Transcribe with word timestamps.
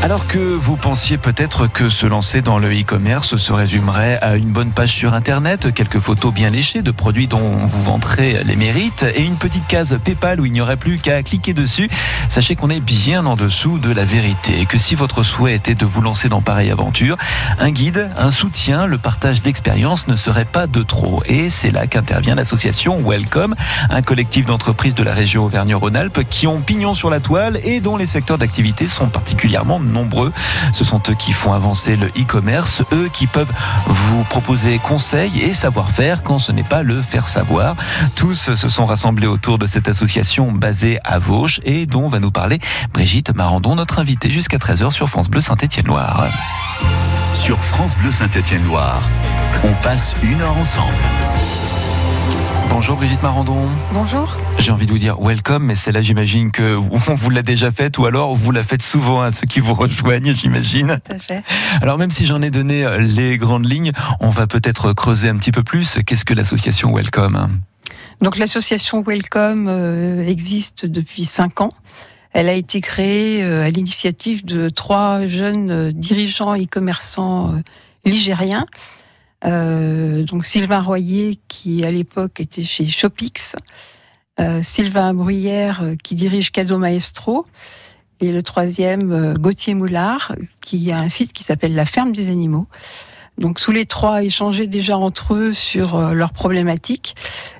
Alors 0.00 0.28
que 0.28 0.38
vous 0.38 0.76
pensiez 0.76 1.18
peut-être 1.18 1.66
que 1.66 1.90
se 1.90 2.06
lancer 2.06 2.40
dans 2.40 2.58
le 2.58 2.70
e-commerce 2.70 3.36
se 3.36 3.52
résumerait 3.52 4.16
à 4.22 4.36
une 4.36 4.50
bonne 4.50 4.70
page 4.70 4.90
sur 4.90 5.12
Internet, 5.12 5.74
quelques 5.74 5.98
photos 5.98 6.32
bien 6.32 6.50
léchées 6.50 6.82
de 6.82 6.92
produits 6.92 7.26
dont 7.26 7.66
vous 7.66 7.82
vanterez 7.82 8.44
les 8.44 8.54
mérites 8.54 9.04
et 9.16 9.24
une 9.24 9.34
petite 9.34 9.66
case 9.66 9.98
PayPal 10.02 10.40
où 10.40 10.46
il 10.46 10.52
n'y 10.52 10.60
aurait 10.60 10.76
plus 10.76 10.98
qu'à 10.98 11.20
cliquer 11.24 11.52
dessus, 11.52 11.90
sachez 12.28 12.54
qu'on 12.54 12.70
est 12.70 12.80
bien 12.80 13.26
en 13.26 13.34
dessous 13.34 13.80
de 13.80 13.90
la 13.90 14.04
vérité 14.04 14.60
et 14.60 14.66
que 14.66 14.78
si 14.78 14.94
votre 14.94 15.24
souhait 15.24 15.56
était 15.56 15.74
de 15.74 15.84
vous 15.84 16.00
lancer 16.00 16.28
dans 16.28 16.42
pareille 16.42 16.70
aventure, 16.70 17.16
un 17.58 17.72
guide, 17.72 18.08
un 18.16 18.30
soutien, 18.30 18.86
le 18.86 18.98
partage 18.98 19.42
d'expériences 19.42 20.06
ne 20.06 20.14
serait 20.14 20.44
pas 20.44 20.68
de 20.68 20.84
trop. 20.84 21.24
Et 21.26 21.48
c'est 21.48 21.72
là 21.72 21.88
qu'intervient 21.88 22.36
l'association 22.36 23.02
Welcome, 23.04 23.56
un 23.90 24.02
collectif 24.02 24.46
d'entreprises 24.46 24.94
de 24.94 25.02
la 25.02 25.12
région 25.12 25.44
Auvergne-Rhône-Alpes 25.44 26.22
qui 26.30 26.46
ont 26.46 26.60
pignon 26.60 26.94
sur 26.94 27.10
la 27.10 27.18
toile 27.18 27.58
et 27.64 27.80
dont 27.80 27.96
les 27.96 28.06
secteurs 28.06 28.38
d'activité 28.38 28.86
sont 28.86 29.08
particulièrement 29.08 29.80
nombreux. 29.88 30.32
Ce 30.72 30.84
sont 30.84 31.00
eux 31.08 31.14
qui 31.14 31.32
font 31.32 31.52
avancer 31.52 31.96
le 31.96 32.08
e-commerce, 32.08 32.82
eux 32.92 33.08
qui 33.12 33.26
peuvent 33.26 33.52
vous 33.86 34.24
proposer 34.24 34.78
conseils 34.78 35.40
et 35.40 35.54
savoir-faire 35.54 36.22
quand 36.22 36.38
ce 36.38 36.52
n'est 36.52 36.62
pas 36.62 36.82
le 36.82 37.00
faire 37.00 37.28
savoir. 37.28 37.76
Tous 38.14 38.54
se 38.54 38.68
sont 38.68 38.86
rassemblés 38.86 39.26
autour 39.26 39.58
de 39.58 39.66
cette 39.66 39.88
association 39.88 40.52
basée 40.52 40.98
à 41.04 41.18
Vauche 41.18 41.60
et 41.64 41.86
dont 41.86 42.08
va 42.08 42.20
nous 42.20 42.30
parler 42.30 42.58
Brigitte 42.92 43.34
Marandon, 43.34 43.74
notre 43.74 43.98
invitée 43.98 44.30
jusqu'à 44.30 44.58
13h 44.58 44.90
sur 44.90 45.08
France 45.08 45.28
Bleu 45.28 45.40
Saint-Étienne-Loire. 45.40 46.26
Sur 47.34 47.58
France 47.58 47.96
Bleu 47.96 48.12
Saint-Étienne-Loire, 48.12 49.00
on 49.64 49.72
passe 49.82 50.14
une 50.22 50.40
heure 50.40 50.56
ensemble. 50.56 50.94
Bonjour 52.70 52.96
Brigitte 52.96 53.22
Marandon. 53.22 53.68
Bonjour. 53.92 54.36
J'ai 54.58 54.72
envie 54.72 54.86
de 54.86 54.92
vous 54.92 54.98
dire 54.98 55.20
welcome, 55.20 55.64
mais 55.64 55.74
c'est 55.74 55.92
là 55.92 56.02
j'imagine 56.02 56.50
que 56.50 56.74
vous, 56.74 56.98
vous 57.14 57.30
l'a 57.30 57.42
déjà 57.42 57.70
faite 57.70 57.98
ou 57.98 58.06
alors 58.06 58.34
vous 58.34 58.52
la 58.52 58.62
faites 58.62 58.82
souvent 58.82 59.20
à 59.20 59.30
ceux 59.30 59.46
qui 59.46 59.60
vous 59.60 59.74
rejoignent, 59.74 60.34
j'imagine. 60.34 61.00
Tout 61.04 61.12
à 61.12 61.18
fait. 61.18 61.42
Alors 61.82 61.98
même 61.98 62.10
si 62.10 62.26
j'en 62.26 62.42
ai 62.42 62.50
donné 62.50 62.84
euh, 62.84 62.98
les 62.98 63.38
grandes 63.38 63.70
lignes, 63.70 63.92
on 64.20 64.30
va 64.30 64.46
peut-être 64.46 64.92
creuser 64.92 65.28
un 65.28 65.36
petit 65.36 65.52
peu 65.52 65.62
plus. 65.62 65.98
Qu'est-ce 66.06 66.24
que 66.24 66.34
l'association 66.34 66.94
Welcome? 66.94 67.60
Donc 68.20 68.36
l'association 68.36 69.02
Welcome 69.02 69.68
euh, 69.68 70.26
existe 70.26 70.86
depuis 70.86 71.24
cinq 71.24 71.60
ans. 71.60 71.70
Elle 72.32 72.48
a 72.48 72.54
été 72.54 72.80
créée 72.80 73.42
euh, 73.42 73.64
à 73.64 73.70
l'initiative 73.70 74.44
de 74.44 74.68
trois 74.68 75.26
jeunes 75.26 75.92
dirigeants 75.92 76.54
e-commerçants 76.56 77.52
euh, 77.52 77.58
ligériens. 78.04 78.66
Euh, 79.44 80.24
donc 80.24 80.44
Sylvain 80.44 80.80
Royer, 80.80 81.38
qui 81.48 81.84
à 81.84 81.90
l'époque 81.90 82.40
était 82.40 82.64
chez 82.64 82.86
Shopix, 82.86 83.56
euh, 84.40 84.60
Sylvain 84.62 85.14
Bruyère, 85.14 85.82
euh, 85.82 85.94
qui 86.02 86.14
dirige 86.14 86.50
Cadeau 86.50 86.78
Maestro, 86.78 87.46
et 88.20 88.32
le 88.32 88.42
troisième, 88.42 89.34
Gauthier 89.34 89.74
Moulard, 89.74 90.34
qui 90.60 90.90
a 90.90 90.98
un 90.98 91.08
site 91.08 91.32
qui 91.32 91.44
s'appelle 91.44 91.76
La 91.76 91.86
Ferme 91.86 92.10
des 92.10 92.30
Animaux. 92.30 92.66
Donc 93.38 93.60
tous 93.60 93.70
les 93.70 93.86
trois 93.86 94.24
échangeaient 94.24 94.66
déjà 94.66 94.98
entre 94.98 95.34
eux 95.34 95.52
sur 95.52 95.94
euh, 95.94 96.12
leurs 96.12 96.32
problématiques 96.32 97.14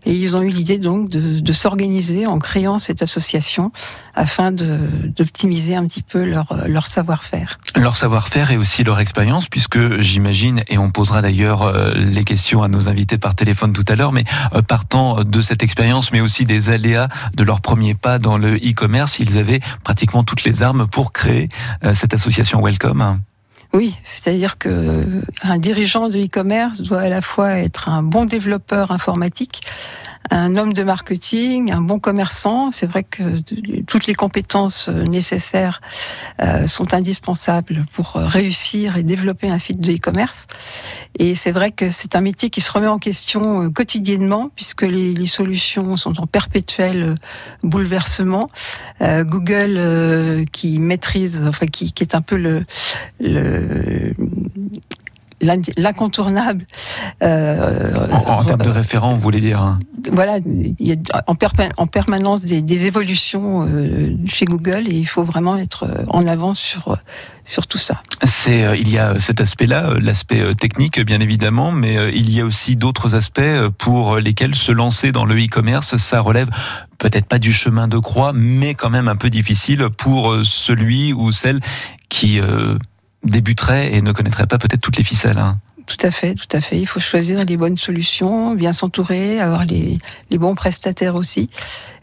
et 0.05 0.13
ils 0.13 0.37
ont 0.37 0.43
eu 0.43 0.49
l'idée 0.49 0.79
donc 0.79 1.09
de, 1.09 1.53
s'organiser 1.53 2.27
en 2.27 2.39
créant 2.39 2.79
cette 2.79 3.03
association 3.03 3.73
afin 4.15 4.53
d'optimiser 4.53 5.75
un 5.75 5.87
petit 5.87 6.03
peu 6.03 6.25
leur, 6.25 6.53
euh, 6.53 6.67
leur 6.67 6.87
savoir-faire. 6.87 7.59
Leur 7.75 7.97
savoir-faire 7.97 8.51
et 8.51 8.57
aussi 8.57 8.85
leur 8.85 9.01
expérience, 9.01 9.49
puisque 9.49 10.01
j'imagine, 10.01 10.63
et 10.69 10.79
on 10.79 10.91
posera 10.91 11.23
d'ailleurs 11.23 11.63
euh, 11.63 11.93
les 11.95 12.25
questions 12.25 12.63
à 12.63 12.69
nos 12.69 12.89
invités 12.89 13.19
par 13.19 13.35
téléphone 13.35 13.73
tout 13.73 13.85
à 13.89 13.97
l'heure, 13.97 14.13
mais 14.13 14.25
partant 14.67 15.25
de 15.25 15.41
cette 15.41 15.63
expérience, 15.63 16.13
mais 16.13 16.21
aussi 16.21 16.45
des 16.45 16.71
aléas 16.71 17.09
de 17.35 17.43
leur 17.43 17.61
premier 17.61 17.95
pas 17.95 18.19
dans 18.19 18.39
le 18.39 18.57
e-commerce, 18.57 19.19
ils 19.19 19.39
avaient 19.39 19.61
pratiquement 19.85 20.25
toutes 20.25 20.45
les 20.45 20.63
armes 20.63 20.87
pour 20.87 21.13
créer 21.13 21.49
cette 21.93 22.15
association 22.15 22.63
Welcome. 22.63 23.21
Oui, 23.75 23.95
c'est-à-dire 24.03 24.57
que 24.57 24.69
euh, 24.69 25.21
un 25.43 25.59
dirigeant 25.59 26.09
de 26.09 26.19
e-commerce 26.19 26.81
doit 26.81 27.01
à 27.01 27.09
la 27.09 27.21
fois 27.21 27.59
être 27.59 27.89
un 27.89 28.03
bon 28.03 28.25
développeur 28.25 28.91
informatique, 28.93 29.63
un 30.31 30.57
homme 30.57 30.73
de 30.73 30.83
marketing, 30.83 31.73
un 31.73 31.81
bon 31.81 31.99
commerçant. 31.99 32.73
C'est 32.73 32.87
vrai 32.87 33.03
que 33.03 33.23
toutes 33.87 34.07
les 34.07 34.15
compétences 34.15 34.89
euh, 34.89 35.05
nécessaires 35.05 35.81
euh, 36.43 36.67
sont 36.67 36.95
indispensables 36.95 37.85
pour 37.93 38.17
euh, 38.17 38.27
réussir 38.27 38.97
et 38.97 39.03
développer 39.03 39.49
un 39.49 39.59
site 39.59 39.81
de 39.81 39.93
e-commerce. 39.93 40.47
Et 41.19 41.35
c'est 41.35 41.53
vrai 41.53 41.71
que 41.71 41.91
c'est 41.91 42.17
un 42.17 42.21
métier 42.21 42.51
qui 42.51 42.61
se 42.61 42.71
remet 42.71 42.87
en 42.87 42.99
question 42.99 43.71
quotidiennement 43.71 44.51
puisque 44.55 44.83
les, 44.83 45.13
les 45.13 45.27
solutions 45.27 45.97
sont 45.97 46.21
en 46.21 46.27
perpétuel 46.27 47.17
bouleversement. 47.63 48.49
Euh, 49.01 49.25
Google 49.25 49.77
euh, 49.77 50.45
qui 50.53 50.79
maîtrise, 50.81 51.45
enfin 51.47 51.67
qui, 51.67 51.93
qui 51.93 52.03
est 52.03 52.15
un 52.15 52.21
peu 52.21 52.37
le, 52.37 52.65
le 53.21 54.13
l'incontournable. 55.41 56.65
euh, 57.23 57.93
En, 58.11 58.39
en 58.39 58.45
termes 58.45 58.63
de 58.63 58.71
référent, 58.71 59.15
vous 59.15 59.21
voulez 59.21 59.41
dire 59.41 59.61
hein 59.63 59.79
voilà, 60.13 60.39
il 60.47 60.75
y 60.79 60.93
a 60.93 60.97
en, 61.27 61.35
perpa- 61.35 61.71
en 61.77 61.87
permanence 61.87 62.43
des, 62.43 62.63
des 62.63 62.87
évolutions 62.87 63.67
euh, 63.69 64.17
chez 64.27 64.45
Google 64.45 64.85
et 64.89 64.95
il 64.95 65.05
faut 65.07 65.25
vraiment 65.25 65.57
être 65.57 65.85
euh, 65.85 66.05
en 66.09 66.27
avant 66.27 66.55
sur, 66.55 66.97
sur 67.45 67.67
tout 67.67 67.79
ça. 67.79 68.01
C'est, 68.23 68.65
euh, 68.65 68.77
il 68.77 68.89
y 68.91 68.97
a 68.99 69.19
cet 69.19 69.41
aspect-là, 69.41 69.95
l'aspect 70.01 70.55
technique 70.55 71.05
bien 71.05 71.19
évidemment, 71.21 71.73
mais 71.73 72.13
il 72.15 72.31
y 72.31 72.41
a 72.41 72.45
aussi 72.45 72.77
d'autres 72.77 73.15
aspects 73.17 73.41
pour 73.77 74.17
lesquels 74.17 74.55
se 74.55 74.73
lancer 74.73 75.11
dans 75.13 75.25
le 75.25 75.35
e-commerce, 75.37 75.97
ça 75.97 76.21
relève 76.21 76.49
peut-être 76.99 77.27
pas 77.27 77.39
du 77.39 77.53
chemin 77.53 77.89
de 77.89 77.99
croix, 77.99 78.33
mais 78.35 78.75
quand 78.75 78.91
même 78.91 79.09
un 79.09 79.17
peu 79.17 79.31
difficile 79.31 79.89
pour 79.97 80.37
celui 80.45 81.13
ou 81.13 81.33
celle 81.33 81.61
qui 82.09 82.41
débuterait 83.25 83.93
et 83.95 84.03
ne 84.03 84.13
connaîtrait 84.13 84.47
pas 84.47 84.59
peut-être 84.59 84.81
toutes 84.81 84.97
les 84.97 85.05
ficelles. 85.05 85.39
hein. 85.39 85.59
Tout 85.87 86.07
à 86.07 86.11
fait, 86.11 86.35
tout 86.35 86.55
à 86.55 86.61
fait. 86.61 86.79
Il 86.79 86.87
faut 86.87 87.01
choisir 87.01 87.45
les 87.47 87.57
bonnes 87.57 87.79
solutions, 87.79 88.55
bien 88.55 88.75
s'entourer, 88.75 89.41
avoir 89.41 89.65
les, 89.65 89.97
les 90.31 90.37
bons 90.37 90.55
prestataires 90.55 91.15
aussi, 91.15 91.49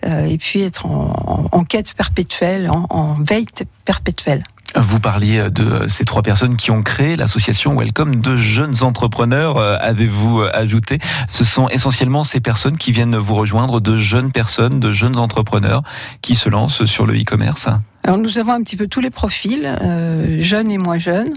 euh, 0.07 0.25
et 0.25 0.39
puis 0.39 0.63
être 0.63 0.87
en, 0.87 1.13
en- 1.51 1.57
en 1.59 1.63
quête 1.65 1.93
perpétuelle, 1.93 2.69
en, 2.71 2.87
en 2.89 3.13
veille 3.13 3.45
perpétuelle. 3.85 4.41
Vous 4.75 4.99
parliez 4.99 5.49
de 5.51 5.87
ces 5.87 6.03
trois 6.03 6.23
personnes 6.23 6.57
qui 6.57 6.71
ont 6.71 6.81
créé 6.81 7.15
l'association 7.15 7.75
Welcome, 7.77 8.15
de 8.15 8.35
jeunes 8.35 8.81
entrepreneurs, 8.83 9.57
euh, 9.57 9.77
avez-vous 9.79 10.41
euh, 10.41 10.49
ajouté. 10.53 10.97
Ce 11.29 11.43
sont 11.45 11.69
essentiellement 11.69 12.23
ces 12.23 12.39
personnes 12.39 12.75
qui 12.75 12.91
viennent 12.91 13.15
vous 13.15 13.35
rejoindre, 13.35 13.79
de 13.79 13.97
jeunes 13.97 14.31
personnes, 14.31 14.79
de 14.79 14.91
jeunes 14.91 15.17
entrepreneurs 15.17 15.83
qui 16.21 16.33
se 16.35 16.49
lancent 16.49 16.85
sur 16.85 17.05
le 17.05 17.13
e-commerce. 17.17 17.67
Alors 18.05 18.19
nous 18.19 18.37
avons 18.37 18.51
un 18.51 18.61
petit 18.61 18.75
peu 18.75 18.87
tous 18.87 18.99
les 19.01 19.09
profils, 19.09 19.65
euh, 19.65 20.37
jeunes 20.39 20.69
et 20.69 20.77
moins 20.77 20.99
jeunes. 20.99 21.33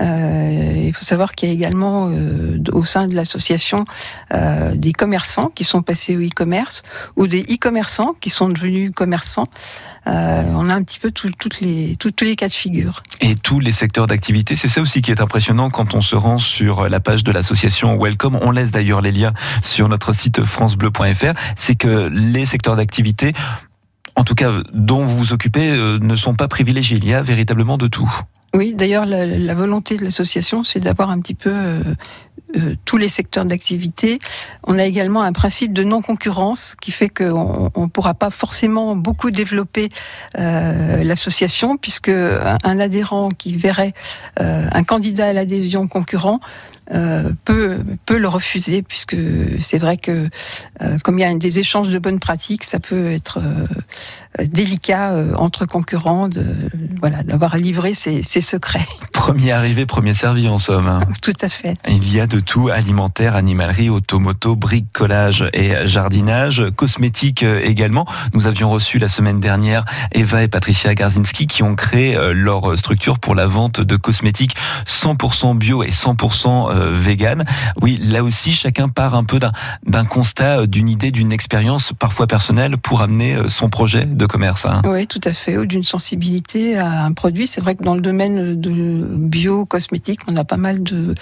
Euh, 0.00 0.82
il 0.86 0.92
faut 0.92 1.04
savoir 1.04 1.32
qu'il 1.36 1.48
y 1.48 1.52
a 1.52 1.54
également 1.54 2.08
euh, 2.10 2.58
au 2.72 2.84
sein 2.84 3.06
de 3.06 3.14
l'association 3.14 3.84
euh, 4.34 4.74
des 4.74 4.92
commerçants 4.92 5.46
qui 5.54 5.62
sont 5.62 5.80
passés 5.82 6.16
au 6.16 6.20
e-commerce 6.20 6.82
ou 7.14 7.28
des 7.28 7.42
e-commerçants 7.42 8.16
qui 8.20 8.30
sont 8.30 8.48
devenus 8.48 8.90
commerçants. 8.96 9.44
Euh, 10.08 10.42
on 10.56 10.68
a 10.70 10.74
un 10.74 10.82
petit 10.82 10.98
peu 10.98 11.12
tout- 11.12 11.30
toutes 11.38 11.60
les, 11.60 11.94
tout- 12.00 12.10
tous 12.10 12.24
les 12.24 12.34
cas 12.34 12.48
de 12.48 12.52
figure. 12.52 13.04
et 13.20 13.36
tous 13.36 13.60
les 13.60 13.70
secteurs 13.72 14.08
d'activité. 14.08 14.56
C'est 14.56 14.68
ça 14.68 14.80
aussi 14.80 15.02
qui 15.02 15.12
est 15.12 15.20
impressionnant 15.20 15.70
quand 15.70 15.94
on 15.94 16.00
se 16.00 16.16
rend 16.16 16.38
sur 16.38 16.88
la 16.88 16.98
page 16.98 17.22
de 17.22 17.30
l'association 17.30 17.96
Welcome. 17.96 18.40
On 18.42 18.50
laisse 18.50 18.72
d'ailleurs 18.72 19.02
les 19.02 19.12
liens 19.12 19.34
sur 19.62 19.88
notre 19.88 20.12
site 20.12 20.42
francebleu.fr. 20.42 21.32
C'est 21.54 21.76
que 21.76 22.08
les 22.12 22.44
secteurs 22.44 22.74
d'activité, 22.74 23.34
en 24.18 24.24
tout 24.24 24.34
cas 24.34 24.50
dont 24.72 25.04
vous 25.04 25.16
vous 25.16 25.32
occupez, 25.32 25.70
euh, 25.70 25.98
ne 26.00 26.16
sont 26.16 26.34
pas 26.34 26.48
privilégiés. 26.48 26.96
Il 26.96 27.06
y 27.06 27.14
a 27.14 27.22
véritablement 27.22 27.78
de 27.78 27.86
tout. 27.86 28.10
Oui, 28.52 28.74
d'ailleurs, 28.74 29.06
la, 29.06 29.54
volonté 29.54 29.96
de 29.96 30.04
l'association, 30.04 30.64
c'est 30.64 30.80
d'avoir 30.80 31.10
un 31.10 31.20
petit 31.20 31.34
peu 31.34 31.52
euh, 31.52 31.80
euh, 32.56 32.74
tous 32.84 32.96
les 32.96 33.08
secteurs 33.08 33.44
d'activité. 33.44 34.18
On 34.66 34.76
a 34.78 34.86
également 34.86 35.22
un 35.22 35.32
principe 35.32 35.72
de 35.72 35.84
non-concurrence 35.84 36.74
qui 36.80 36.90
fait 36.90 37.10
qu'on 37.10 37.70
ne 37.76 37.86
pourra 37.86 38.14
pas 38.14 38.30
forcément 38.30 38.96
beaucoup 38.96 39.30
développer 39.30 39.90
l'association, 40.34 41.76
puisque 41.76 42.08
un, 42.08 42.80
adhérent 42.80 43.28
qui 43.28 43.54
verrait 43.54 43.92
un 44.38 44.82
candidat 44.82 45.28
à 45.28 45.32
l'adhésion 45.34 45.86
concurrent 45.86 46.40
euh, 46.92 47.32
peut, 47.44 47.78
peut 48.06 48.18
le 48.18 48.28
refuser, 48.28 48.82
puisque 48.82 49.16
c'est 49.60 49.78
vrai 49.78 49.96
que 49.96 50.28
euh, 50.82 50.98
comme 51.04 51.18
il 51.18 51.22
y 51.22 51.24
a 51.24 51.34
des 51.34 51.58
échanges 51.58 51.88
de 51.88 51.98
bonnes 51.98 52.18
pratiques, 52.18 52.64
ça 52.64 52.80
peut 52.80 53.12
être 53.12 53.38
euh, 53.38 54.44
délicat 54.46 55.14
entre 55.36 55.66
concurrents 55.66 56.28
de 56.28 56.44
voilà 57.00 57.22
d'avoir 57.22 57.54
à 57.54 57.58
livrer 57.58 57.94
ses, 57.94 58.22
ses 58.22 58.40
secrets. 58.40 58.86
Premier 59.12 59.52
arrivé, 59.52 59.84
premier 59.84 60.14
servi 60.14 60.48
en 60.48 60.58
somme. 60.58 60.86
hein. 60.86 61.00
Tout 61.20 61.34
à 61.42 61.48
fait. 61.48 61.76
Il 61.88 62.10
y 62.10 62.20
a 62.20 62.26
de 62.26 62.40
tout, 62.40 62.68
alimentaire, 62.68 63.34
animalerie, 63.34 63.90
automoto, 63.90 64.56
bricolage 64.56 65.44
et 65.52 65.74
jardinage, 65.86 66.62
cosmétique 66.76 67.42
également. 67.42 68.06
Nous 68.32 68.46
avions 68.46 68.70
reçu 68.70 68.98
la 68.98 69.08
semaine 69.08 69.40
dernière 69.40 69.84
Eva 70.12 70.42
et 70.44 70.48
Patricia 70.48 70.94
Garzinski 70.94 71.46
qui 71.46 71.62
ont 71.62 71.74
créé 71.74 72.16
leur 72.32 72.78
structure 72.78 73.18
pour 73.18 73.34
la 73.34 73.46
vente 73.46 73.80
de 73.80 73.96
cosmétiques 73.96 74.54
100% 74.86 75.58
bio 75.58 75.82
et 75.82 75.90
100% 75.90 76.77
vegan. 76.78 77.44
Oui, 77.80 77.98
là 78.02 78.22
aussi, 78.22 78.52
chacun 78.52 78.88
part 78.88 79.14
un 79.14 79.24
peu 79.24 79.38
d'un 79.86 80.04
constat, 80.04 80.66
d'une 80.66 80.88
idée, 80.88 81.10
d'une 81.10 81.32
expérience 81.32 81.92
parfois 81.98 82.26
personnelle 82.26 82.76
pour 82.78 83.02
amener 83.02 83.36
son 83.48 83.68
projet 83.68 84.04
de 84.04 84.26
commerce. 84.26 84.66
Hein. 84.66 84.82
Oui, 84.84 85.06
tout 85.06 85.20
à 85.24 85.32
fait, 85.32 85.56
ou 85.56 85.66
d'une 85.66 85.82
sensibilité 85.82 86.78
à 86.78 87.04
un 87.04 87.12
produit. 87.12 87.46
C'est 87.46 87.60
vrai 87.60 87.74
que 87.74 87.82
dans 87.82 87.94
le 87.94 88.00
domaine 88.00 88.60
de 88.60 88.70
bio-cosmétique, 88.70 90.20
on 90.28 90.36
a 90.36 90.44
pas 90.44 90.56
mal 90.56 90.82
de, 90.82 91.14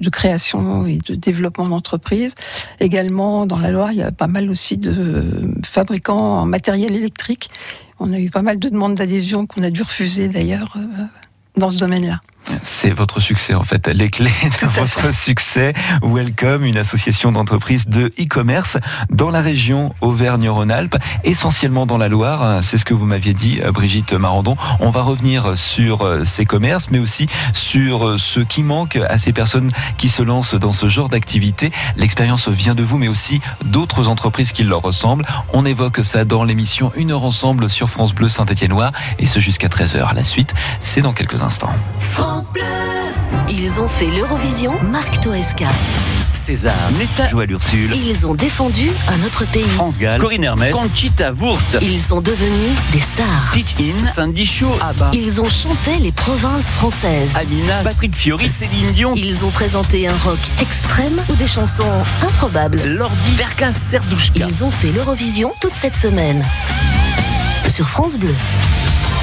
de 0.00 0.10
création 0.10 0.86
et 0.86 0.98
de 0.98 1.14
développement 1.14 1.68
d'entreprises. 1.68 2.34
Également, 2.80 3.46
dans 3.46 3.58
la 3.58 3.70
Loire, 3.70 3.92
il 3.92 3.98
y 3.98 4.02
a 4.02 4.12
pas 4.12 4.26
mal 4.26 4.50
aussi 4.50 4.76
de 4.76 5.24
fabricants 5.64 6.40
en 6.40 6.46
matériel 6.46 6.94
électrique. 6.94 7.50
On 7.98 8.12
a 8.12 8.18
eu 8.18 8.30
pas 8.30 8.42
mal 8.42 8.58
de 8.58 8.68
demandes 8.68 8.94
d'adhésion 8.94 9.46
qu'on 9.46 9.62
a 9.62 9.70
dû 9.70 9.82
refuser 9.82 10.28
d'ailleurs 10.28 10.74
euh, 10.76 11.04
dans 11.56 11.70
ce 11.70 11.78
domaine-là. 11.78 12.20
C'est 12.62 12.90
votre 12.90 13.20
succès 13.20 13.54
en 13.54 13.62
fait, 13.62 13.88
les 13.88 14.10
clés 14.10 14.30
de 14.60 14.66
votre 14.66 15.14
succès. 15.14 15.72
Welcome, 16.02 16.64
une 16.64 16.76
association 16.76 17.32
d'entreprises 17.32 17.88
de 17.88 18.12
e-commerce 18.20 18.76
dans 19.10 19.30
la 19.30 19.40
région 19.40 19.94
Auvergne-Rhône-Alpes, 20.00 20.96
essentiellement 21.24 21.86
dans 21.86 21.98
la 21.98 22.08
Loire. 22.08 22.62
C'est 22.62 22.78
ce 22.78 22.84
que 22.84 22.94
vous 22.94 23.06
m'aviez 23.06 23.34
dit, 23.34 23.60
Brigitte 23.72 24.12
Marandon. 24.12 24.56
On 24.80 24.90
va 24.90 25.02
revenir 25.02 25.56
sur 25.56 26.02
euh, 26.02 26.24
ces 26.24 26.44
commerces, 26.44 26.90
mais 26.90 26.98
aussi 26.98 27.26
sur 27.52 28.06
euh, 28.06 28.18
ce 28.18 28.40
qui 28.40 28.62
manque 28.62 28.96
à 28.96 29.18
ces 29.18 29.32
personnes 29.32 29.70
qui 29.96 30.08
se 30.08 30.22
lancent 30.22 30.54
dans 30.54 30.72
ce 30.72 30.88
genre 30.88 31.08
d'activité. 31.08 31.70
L'expérience 31.96 32.48
vient 32.48 32.74
de 32.74 32.82
vous, 32.82 32.98
mais 32.98 33.08
aussi 33.08 33.40
d'autres 33.64 34.08
entreprises 34.08 34.52
qui 34.52 34.64
leur 34.64 34.82
ressemblent. 34.82 35.24
On 35.52 35.64
évoque 35.64 36.04
ça 36.04 36.24
dans 36.24 36.44
l'émission 36.44 36.92
Une 36.96 37.12
heure 37.12 37.24
ensemble 37.24 37.68
sur 37.70 37.88
France 37.88 38.14
Bleu 38.14 38.28
Saint-Étienne-Loire, 38.28 38.92
et 39.18 39.26
ce 39.26 39.40
jusqu'à 39.40 39.68
13h. 39.68 40.14
La 40.14 40.24
suite, 40.24 40.54
c'est 40.80 41.00
dans 41.00 41.12
quelques 41.12 41.42
instants. 41.42 41.74
Ils 43.48 43.80
ont 43.80 43.86
fait 43.86 44.06
l'Eurovision 44.06 44.72
Marc 44.82 45.20
Toesca. 45.20 45.68
César, 46.32 46.74
Netta 46.98 47.28
Joël 47.28 47.50
Ursule. 47.52 47.94
Ils 47.94 48.26
ont 48.26 48.34
défendu 48.34 48.90
un 49.08 49.24
autre 49.24 49.44
pays. 49.44 49.62
France 49.62 49.98
Gall, 49.98 50.20
Corinne 50.20 50.42
Hermès, 50.42 50.74
Conchita 50.74 51.30
Wurst. 51.32 51.78
Ils 51.80 52.00
sont 52.00 52.20
devenus 52.20 52.72
des 52.90 53.00
stars. 53.00 53.54
In, 53.78 54.04
Sandy 54.04 54.44
Shaw, 54.44 54.72
Abba. 54.80 55.10
Ils 55.12 55.40
ont 55.40 55.48
chanté 55.48 55.96
les 56.00 56.10
provinces 56.10 56.66
françaises. 56.68 57.30
Amina, 57.36 57.82
Patrick 57.84 58.16
Fiori, 58.16 58.48
Céline 58.48 58.92
Dion. 58.92 59.14
Ils 59.14 59.44
ont 59.44 59.50
présenté 59.50 60.08
un 60.08 60.16
rock 60.24 60.40
extrême 60.60 61.22
ou 61.28 61.34
des 61.36 61.46
chansons 61.48 61.86
improbables. 62.22 62.82
Lordi, 62.84 63.30
Verka, 63.36 63.70
Serdouchka. 63.70 64.46
Ils 64.48 64.64
ont 64.64 64.72
fait 64.72 64.90
l'Eurovision 64.90 65.52
toute 65.60 65.74
cette 65.74 65.96
semaine. 65.96 66.44
Sur 67.68 67.88
France 67.88 68.18
Bleu. 68.18 68.34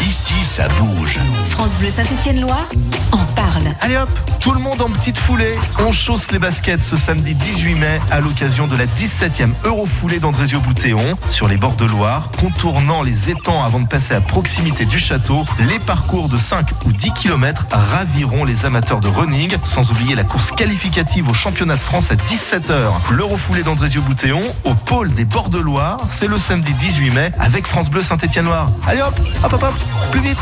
Ici, 0.07 0.33
ça 0.43 0.67
bouge. 0.67 1.19
France 1.49 1.75
Bleu 1.75 1.89
Saint-Étienne-Loire 1.89 2.67
en 3.11 3.23
parle. 3.35 3.63
Allez 3.81 3.97
hop, 3.97 4.09
tout 4.39 4.51
le 4.51 4.59
monde 4.59 4.81
en 4.81 4.89
petite 4.89 5.17
foulée. 5.17 5.55
On 5.79 5.91
chausse 5.91 6.31
les 6.31 6.39
baskets 6.39 6.81
ce 6.81 6.97
samedi 6.97 7.35
18 7.35 7.75
mai 7.75 8.01
à 8.09 8.19
l'occasion 8.19 8.67
de 8.67 8.75
la 8.75 8.85
17e 8.85 9.51
Eurofoulée 9.63 10.19
d'Andrésio-Boutéon 10.19 11.17
sur 11.29 11.47
les 11.47 11.57
bords 11.57 11.75
de 11.75 11.85
Loire, 11.85 12.31
contournant 12.39 13.03
les 13.03 13.29
étangs 13.29 13.63
avant 13.63 13.79
de 13.79 13.87
passer 13.87 14.15
à 14.15 14.21
proximité 14.21 14.85
du 14.85 14.97
château. 14.97 15.43
Les 15.69 15.79
parcours 15.79 16.29
de 16.29 16.37
5 16.37 16.71
ou 16.85 16.91
10 16.91 17.11
km 17.13 17.67
raviront 17.71 18.43
les 18.43 18.65
amateurs 18.65 19.01
de 19.01 19.07
running, 19.07 19.55
sans 19.63 19.91
oublier 19.91 20.15
la 20.15 20.23
course 20.23 20.51
qualificative 20.51 21.29
au 21.29 21.33
championnat 21.33 21.75
de 21.75 21.81
France 21.81 22.11
à 22.11 22.15
17h. 22.15 22.91
L'Eurofoulée 23.11 23.63
d'Andrésio-Boutéon 23.63 24.41
au 24.63 24.73
pôle 24.73 25.13
des 25.13 25.25
bords 25.25 25.49
de 25.49 25.59
Loire, 25.59 25.99
c'est 26.09 26.27
le 26.27 26.39
samedi 26.39 26.73
18 26.73 27.11
mai 27.11 27.31
avec 27.39 27.67
France 27.67 27.89
Bleu 27.89 28.01
Saint-Étienne-Loire. 28.01 28.69
Allez 28.87 29.01
hop, 29.01 29.13
hop 29.43 29.53
hop 29.53 29.63
hop, 29.63 29.73
plus 30.11 30.21
vite 30.21 30.37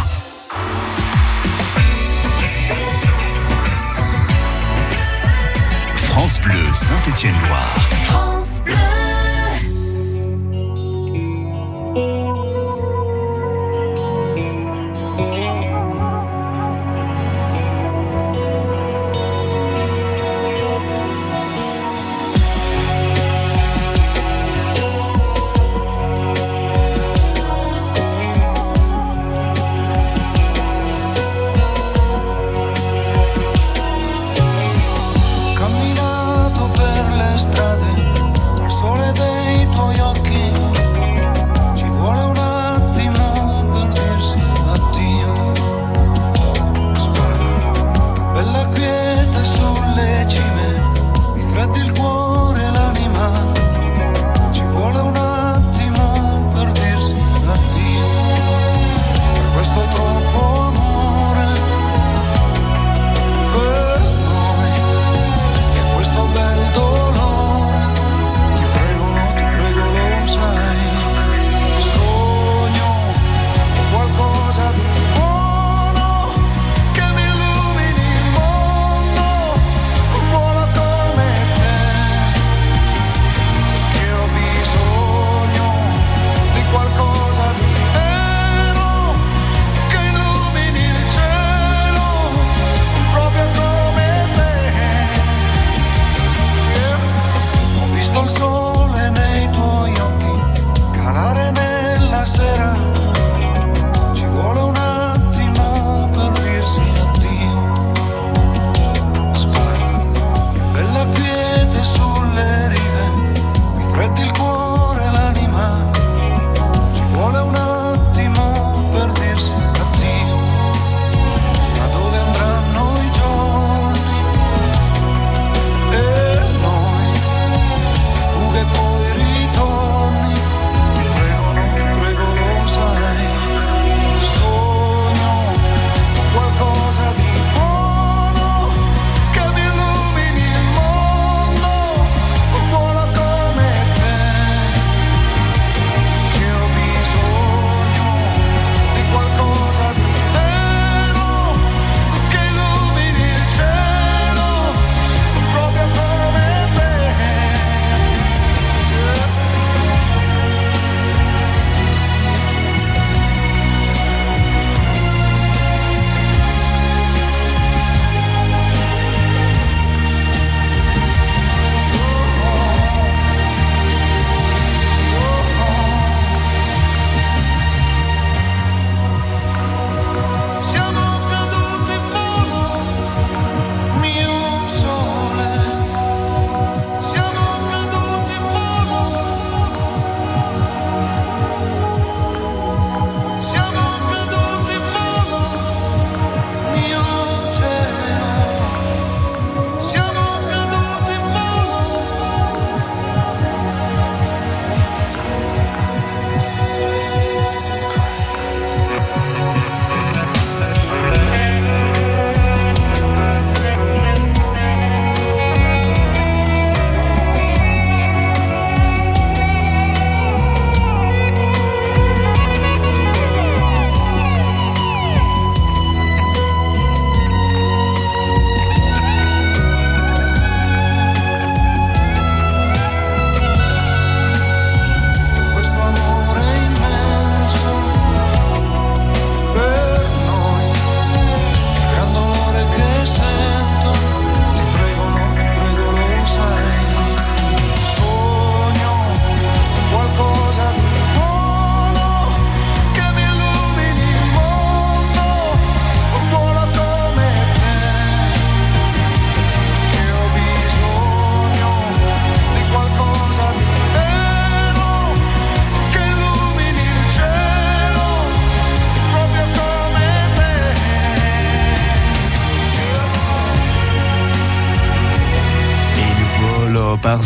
France 5.95 6.41
Bleu 6.41 6.73
Saint-Étienne-Loire. 6.73 8.28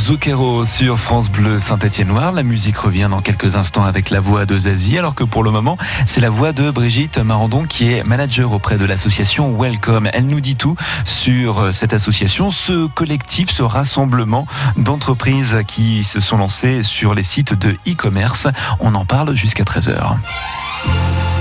Zucchero 0.04 0.66
sur 0.66 1.00
France 1.00 1.30
Bleu 1.30 1.60
Saint-Étienne-Loire. 1.60 2.34
La 2.34 2.44
musique 2.44 2.78
revient 2.78 3.08
dans 3.10 3.22
quelques 3.22 3.56
instants 3.56 3.86
avec 3.86 4.10
la 4.10 4.20
voix 4.20 4.46
de 4.46 4.60
Zazie, 4.60 4.98
alors 4.98 5.16
que 5.16 5.24
pour 5.24 5.44
le 5.44 5.50
moment, 5.50 5.78
c'est 6.06 6.20
la 6.20 6.30
voix 6.30 6.52
de 6.52 6.72
Brigitte 6.72 7.20
Marandon 7.20 7.64
qui 7.64 7.90
est 7.90 8.04
manager 8.04 8.52
auprès 8.52 8.78
de 8.78 8.84
l'association 8.84 9.58
Welcome. 9.58 10.10
Elle 10.12 10.28
nous 10.28 10.42
dit 10.42 10.58
tout 10.58 10.76
sur 11.06 11.74
cette 11.74 11.94
association, 11.94 12.50
ce 12.50 12.88
collectif, 12.88 13.50
ce 13.50 13.64
rassemblement 13.64 14.46
d'entreprises 14.76 15.60
qui 15.68 16.04
se 16.04 16.20
sont 16.20 16.36
lancées 16.36 16.84
sur 16.84 17.16
les 17.16 17.24
sites 17.24 17.54
de 17.54 17.78
e-commerce. 17.88 18.48
On 18.82 18.96
en 18.96 19.06
parle 19.06 19.34
jusqu'à 19.34 19.64
13h. 19.64 20.18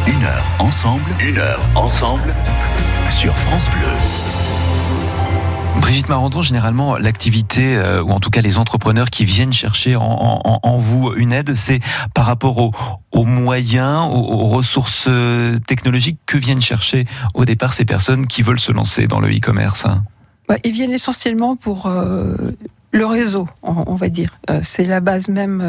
Une 0.07 0.23
heure 0.23 0.45
ensemble. 0.61 1.11
Une 1.19 1.39
heure 1.39 1.61
ensemble 1.75 2.33
sur 3.11 3.35
France 3.35 3.69
Bleu. 3.71 4.22
Brigitte 5.81 6.09
Marandon, 6.09 6.43
généralement, 6.43 6.97
l'activité, 6.97 7.77
euh, 7.77 8.03
ou 8.03 8.11
en 8.11 8.21
tout 8.21 8.31
cas 8.31 8.41
les 8.41 8.59
entrepreneurs 8.59 9.11
qui 9.11 9.25
viennent 9.25 9.53
chercher 9.53 9.97
en, 9.97 10.77
vous 10.79 11.13
une 11.17 11.33
aide, 11.33 11.55
c'est 11.55 11.81
par 12.15 12.27
rapport 12.27 12.73
aux, 13.13 13.25
moyens, 13.25 14.09
aux, 14.11 14.47
ressources 14.49 15.07
euh, 15.09 15.59
technologiques 15.67 16.19
que 16.27 16.37
viennent 16.37 16.61
chercher 16.61 17.07
au 17.35 17.45
départ 17.45 17.73
ces 17.73 17.85
personnes 17.85 18.27
qui 18.27 18.43
veulent 18.43 18.61
se 18.61 18.73
lancer 18.73 19.07
dans 19.07 19.21
le 19.21 19.29
e-commerce. 19.29 19.85
hein. 19.87 20.05
Bah, 20.49 20.57
ils 20.65 20.73
viennent 20.73 20.93
essentiellement 20.93 21.57
pour 21.57 21.87
euh, 21.87 22.35
le 22.91 23.07
réseau, 23.07 23.49
on, 23.63 23.95
va 23.95 24.09
dire. 24.09 24.39
C'est 24.63 24.85
la 24.85 25.01
base 25.01 25.29
même 25.29 25.63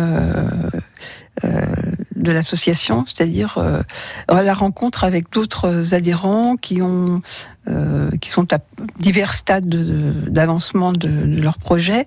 de 2.24 2.32
l'association, 2.32 3.06
c'est-à-dire 3.06 3.58
euh, 3.58 3.82
la 4.30 4.54
rencontre 4.54 5.04
avec 5.04 5.32
d'autres 5.32 5.94
adhérents 5.94 6.56
qui 6.56 6.82
ont 6.82 7.22
euh, 7.70 8.10
qui 8.20 8.30
sont 8.30 8.52
à 8.54 8.58
divers 9.00 9.34
stades 9.34 9.70
de- 9.70 9.84
de- 9.84 10.30
d'avancement 10.30 10.92
de, 10.92 11.08
leur 11.42 11.58
projet, 11.58 12.06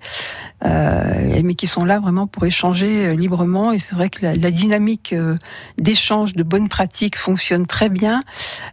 euh, 0.67 1.41
mais 1.43 1.55
qui 1.55 1.67
sont 1.67 1.87
là 1.87 1.99
vraiment 1.99 2.27
pour 2.27 2.45
échanger 2.45 3.17
librement. 3.17 3.73
Et 3.73 3.79
c'est 3.79 3.95
vrai 3.95 4.11
que 4.11 4.27
la, 4.27 4.51
dynamique 4.51 5.15
d'échange 5.79 6.35
de 6.35 6.43
bonnes 6.43 6.69
pratiques 6.69 7.17
fonctionne 7.17 7.67
très 7.67 7.89
bien. 7.89 8.21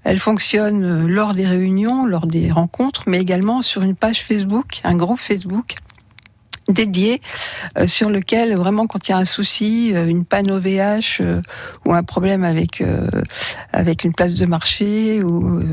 Elle 0.04 0.20
fonctionne 0.20 1.08
lors 1.08 1.34
des 1.34 1.48
réunions, 1.48 2.06
lors 2.06 2.28
des 2.28 2.52
rencontres, 2.52 3.04
mais 3.08 3.22
également 3.22 3.62
sur 3.62 3.82
une 3.84 3.96
page 3.96 4.22
Facebook, 4.22 4.82
un 4.84 4.96
groupe 4.96 5.20
Facebook 5.20 5.76
dédié 6.70 7.22
euh, 7.78 7.88
sur 7.88 8.10
lequel 8.10 8.56
vraiment 8.56 8.88
quand 8.88 9.08
il 9.08 9.12
y 9.12 9.14
a 9.14 9.18
un 9.18 9.26
souci, 9.26 9.92
euh, 9.94 10.06
une 10.08 10.26
panne 10.26 10.50
OVH 10.50 11.20
euh, 11.20 11.42
ou 11.86 11.94
un 11.94 12.04
problème 12.04 12.44
avec 12.44 12.82
euh, 12.82 13.08
avec 13.72 14.04
une 14.04 14.14
place 14.14 14.34
de 14.36 14.46
marché 14.46 15.22
ou 15.24 15.60
euh, 15.60 15.66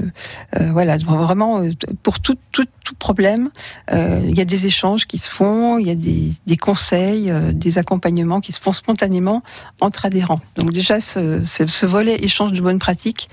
euh, 0.59 0.73
voilà 0.73 0.97
vraiment 0.99 1.62
pour 2.02 2.20
tout 2.20 2.37
tout, 2.52 2.66
tout 2.85 2.94
problème, 2.97 3.50
il 3.92 4.37
y 4.37 4.40
a 4.40 4.44
des 4.44 4.66
échanges 4.66 5.06
qui 5.06 5.18
se 5.18 5.30
font, 5.30 5.78
il 5.78 5.87
y 5.87 5.90
a 5.90 5.94
des, 5.94 6.32
des 6.47 6.56
conseils, 6.56 7.32
des 7.52 7.78
accompagnements 7.78 8.40
qui 8.40 8.50
se 8.50 8.61
font 8.61 8.73
spontanément 8.73 9.44
entre 9.80 10.06
adhérents. 10.06 10.40
Donc 10.56 10.73
déjà 10.73 10.99
ce, 10.99 11.44
ce, 11.44 11.66
ce 11.68 11.87
volet 11.87 12.16
échange 12.20 12.52
de 12.52 12.61
bonnes 12.61 12.80
pratiques 12.80 13.28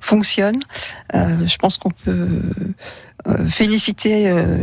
fonctionne. 0.00 0.60
Je 1.12 1.56
pense 1.56 1.76
qu'on 1.76 1.90
peut 1.90 2.40
euh, 3.28 3.46
féliciter 3.48 4.28
euh, 4.28 4.58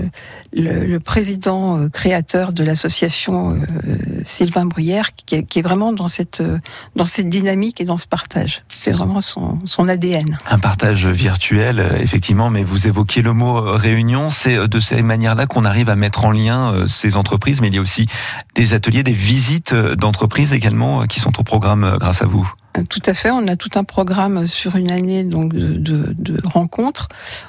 le, 0.54 0.86
le 0.86 1.00
président 1.00 1.78
euh, 1.78 1.89
créateur 1.89 2.54
de 2.54 2.63
l'association 2.63 3.51
euh, 3.51 3.58
Sylvain 4.24 4.66
Bruyère, 4.66 5.16
qui 5.16 5.36
est, 5.36 5.44
qui 5.44 5.60
est 5.60 5.62
vraiment 5.62 5.94
dans 5.94 6.08
cette 6.08 6.42
euh, 6.42 6.60
dans 6.96 7.06
cette 7.06 7.30
dynamique 7.30 7.82
et 7.82 7.86
dans 7.86 7.98
ce 7.98 8.08
partage. 8.08 8.63
C'est 8.68 8.92
vraiment 8.92 9.22
son, 9.22 9.60
son 9.66 9.88
ADN. 9.88 10.38
Un 10.50 10.60
partage 10.60 11.06
virtuel, 11.06 11.98
effectivement, 12.00 12.50
mais 12.50 12.63
vous 12.63 12.88
évoquiez 12.88 13.22
le 13.22 13.34
mot 13.34 13.62
réunion. 13.62 14.30
C'est 14.30 14.68
de 14.68 14.80
cette 14.80 15.04
manière-là 15.04 15.46
qu'on 15.46 15.66
arrive 15.66 15.89
à 15.89 15.96
mettre 15.96 16.25
en 16.25 16.32
lien 16.32 16.74
euh, 16.74 16.88
ces 16.88 17.16
entreprises, 17.16 17.62
mais 17.62 17.68
il 17.68 17.75
y 17.75 17.78
a 17.78 17.82
aussi 17.82 18.08
des 18.56 18.74
ateliers, 18.74 19.04
des 19.04 19.12
visites 19.12 19.74
d'entreprises 19.74 20.54
également 20.54 21.01
euh, 21.01 21.06
qui 21.06 21.20
sont 21.20 21.39
au 21.39 21.44
programme 21.44 21.98
grâce 22.00 22.22
à 22.22 22.25
vous. 22.25 22.51
Tout 22.90 23.02
à 23.06 23.14
fait. 23.14 23.32
On 23.32 23.48
a 23.48 23.56
tout 23.56 23.70
un 23.76 23.84
programme 23.84 24.48
sur 24.48 24.76
une 24.76 24.92
année 24.92 25.24
donc 25.24 25.54
de, 25.54 26.40
rencontres. 26.46 27.08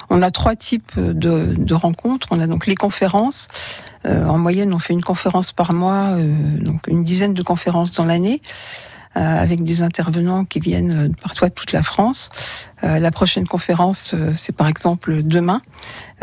On 0.09 0.21
a 0.21 0.31
trois 0.31 0.55
types 0.55 0.93
de, 0.97 1.73
rencontres. 1.73 2.27
On 2.31 2.39
a 2.39 2.47
donc 2.47 2.67
les 2.67 2.75
conférences. 2.75 3.47
Euh, 4.05 4.25
en 4.25 4.37
moyenne, 4.37 4.73
on 4.73 4.79
fait 4.79 4.93
une 4.93 5.03
conférence 5.03 5.51
par 5.51 5.73
mois, 5.73 6.15
euh, 6.17 6.25
donc 6.59 6.87
une 6.87 7.03
dizaine 7.03 7.35
de 7.35 7.43
conférences 7.43 7.91
dans 7.91 8.05
l'année, 8.05 8.41
avec 9.13 9.63
des 9.63 9.83
intervenants 9.83 10.45
qui 10.45 10.59
viennent 10.59 10.91
euh, 10.91 11.09
parfois 11.21 11.49
de 11.49 11.53
toute 11.53 11.71
la 11.73 11.83
France. 11.83 12.29
Euh, 12.83 12.99
la 12.99 13.11
prochaine 13.11 13.45
conférence, 13.45 14.13
euh, 14.13 14.33
c'est 14.37 14.55
par 14.55 14.67
exemple 14.67 15.21
demain. 15.23 15.61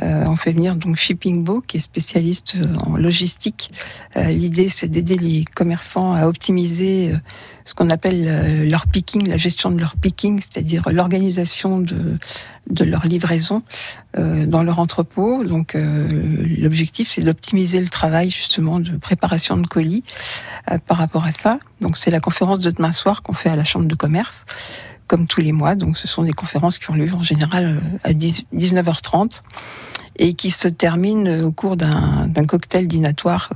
Euh, 0.02 0.24
on 0.26 0.36
fait 0.36 0.52
venir 0.52 0.74
donc 0.74 0.96
Shipping 0.96 1.44
Bo, 1.44 1.60
qui 1.60 1.76
est 1.76 1.80
spécialiste 1.80 2.56
euh, 2.56 2.76
en 2.86 2.96
logistique. 2.96 3.68
Euh, 4.16 4.28
L'idée, 4.28 4.68
c'est 4.68 4.88
d'aider 4.88 5.16
les 5.16 5.44
commerçants 5.44 6.14
à 6.14 6.26
optimiser 6.26 7.12
euh, 7.12 7.16
ce 7.64 7.74
qu'on 7.74 7.90
appelle 7.90 8.24
euh, 8.26 8.68
leur 8.68 8.86
picking, 8.86 9.28
la 9.28 9.36
gestion 9.36 9.70
de 9.70 9.78
leur 9.78 9.96
picking, 9.96 10.40
c'est-à-dire 10.40 10.82
l'organisation 10.90 11.80
de, 11.80 12.18
de 12.70 12.84
leur 12.84 13.06
livraison 13.06 13.62
euh, 14.16 14.46
dans 14.46 14.62
leur 14.62 14.78
entrepôt. 14.78 15.44
Donc 15.44 15.74
euh, 15.74 16.08
l'objectif, 16.58 17.08
c'est 17.08 17.22
d'optimiser 17.22 17.80
le 17.80 17.88
travail 17.88 18.30
justement 18.30 18.80
de 18.80 18.96
préparation 18.96 19.56
de 19.56 19.66
colis 19.66 20.04
euh, 20.70 20.78
par 20.86 20.98
rapport 20.98 21.24
à 21.24 21.30
ça. 21.30 21.58
Donc 21.80 21.96
c'est 21.96 22.10
la 22.10 22.20
conférence 22.20 22.60
de 22.60 22.70
demain 22.70 22.92
soir 22.92 23.22
qu'on 23.22 23.32
fait 23.32 23.50
à 23.50 23.56
la 23.56 23.64
Chambre 23.64 23.86
de 23.86 23.94
commerce, 23.94 24.44
comme 25.06 25.26
tous 25.26 25.40
les 25.40 25.52
mois. 25.52 25.74
Donc 25.74 25.96
ce 25.96 26.08
sont 26.08 26.22
des 26.22 26.32
conférences 26.32 26.78
qui 26.78 26.90
ont 26.90 26.94
lieu 26.94 27.12
en 27.12 27.22
général 27.22 27.64
euh, 27.64 27.98
à 28.04 28.12
10 28.12 28.44
19h30 28.54 29.42
et 30.18 30.34
qui 30.34 30.50
se 30.50 30.68
terminent 30.68 31.44
au 31.44 31.52
cours 31.52 31.76
d'un 31.76 32.44
cocktail 32.46 32.88
dînatoire 32.88 33.50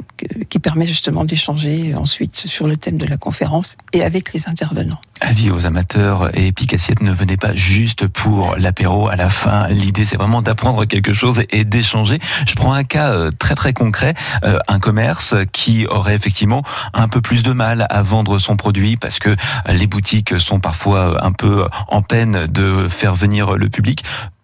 qui 0.49 0.59
permet 0.59 0.87
justement 0.87 1.25
d'échanger 1.25 1.95
ensuite 1.95 2.37
sur 2.37 2.67
le 2.67 2.77
thème 2.77 2.99
de 2.99 3.07
la 3.07 3.17
conférence 3.17 3.77
et 3.93 4.05
avec 4.05 4.33
les 4.33 4.49
intervenants. 4.49 5.01
Avis 5.21 5.51
aux 5.51 5.67
amateurs 5.67 6.37
et 6.37 6.49
Epic 6.49 6.75
Assiette, 6.75 7.01
ne 7.01 7.13
venez 7.13 7.37
pas 7.37 7.55
juste 7.55 8.07
pour 8.07 8.57
l'apéro 8.57 9.09
à 9.09 9.17
la 9.17 9.29
fin. 9.29 9.69
L'idée, 9.69 10.05
c'est 10.05 10.17
vraiment 10.17 10.43
d'apprendre 10.43 10.85
quelque 10.85 11.13
chose 11.13 11.43
et 11.51 11.65
d'échanger. 11.65 12.19
Je 12.47 12.55
prends 12.55 12.73
un 12.73 12.85
cas 12.85 13.13
euh, 13.13 13.31
très 13.37 13.55
très 13.55 13.73
concret, 13.73 14.15
euh, 14.45 14.59
un 14.69 14.79
commerce 14.79 15.35
qui 15.53 15.87
aurait 15.87 16.15
effectivement 16.15 16.63
un 16.93 17.09
peu 17.09 17.21
plus 17.21 17.43
de 17.43 17.53
mal 17.53 17.87
à 17.89 18.03
vendre 18.03 18.39
son 18.39 18.57
produit 18.57 18.97
parce 18.97 19.19
que 19.19 19.37
les 19.69 19.87
boutiques 19.87 20.39
sont 20.39 20.61
parfois 20.61 21.25
un 21.25 21.33
peu 21.33 21.67
en 21.89 22.03
peine 22.03 22.47
de 22.47 22.89
faire 22.89 23.15
venir 23.15 23.57
le 23.57 23.69
public 23.69 24.03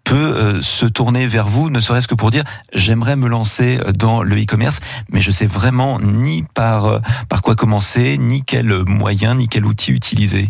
peut 0.09 0.17
euh, 0.17 0.63
se 0.63 0.87
tourner 0.87 1.27
vers 1.27 1.49
vous, 1.49 1.69
ne 1.69 1.81
serait-ce 1.81 2.09
que 2.09 2.15
pour 2.15 2.31
dire 2.31 2.43
j'aimerais 2.73 3.15
me 3.15 3.29
lancer 3.29 3.79
dans 3.95 4.23
le 4.23 4.43
e-commerce, 4.43 4.81
mais 5.11 5.21
je 5.21 5.31
sais 5.31 5.45
vraiment 5.47 6.01
ni 6.01 6.45
par 6.55 6.87
euh, 6.87 6.99
par 7.29 7.43
quoi 7.43 7.55
commencer, 7.55 8.17
ni 8.17 8.43
quel 8.43 8.85
moyen, 8.87 9.35
ni 9.35 9.49
quel 9.49 9.67
outil 9.67 9.93
utiliser. 9.93 10.49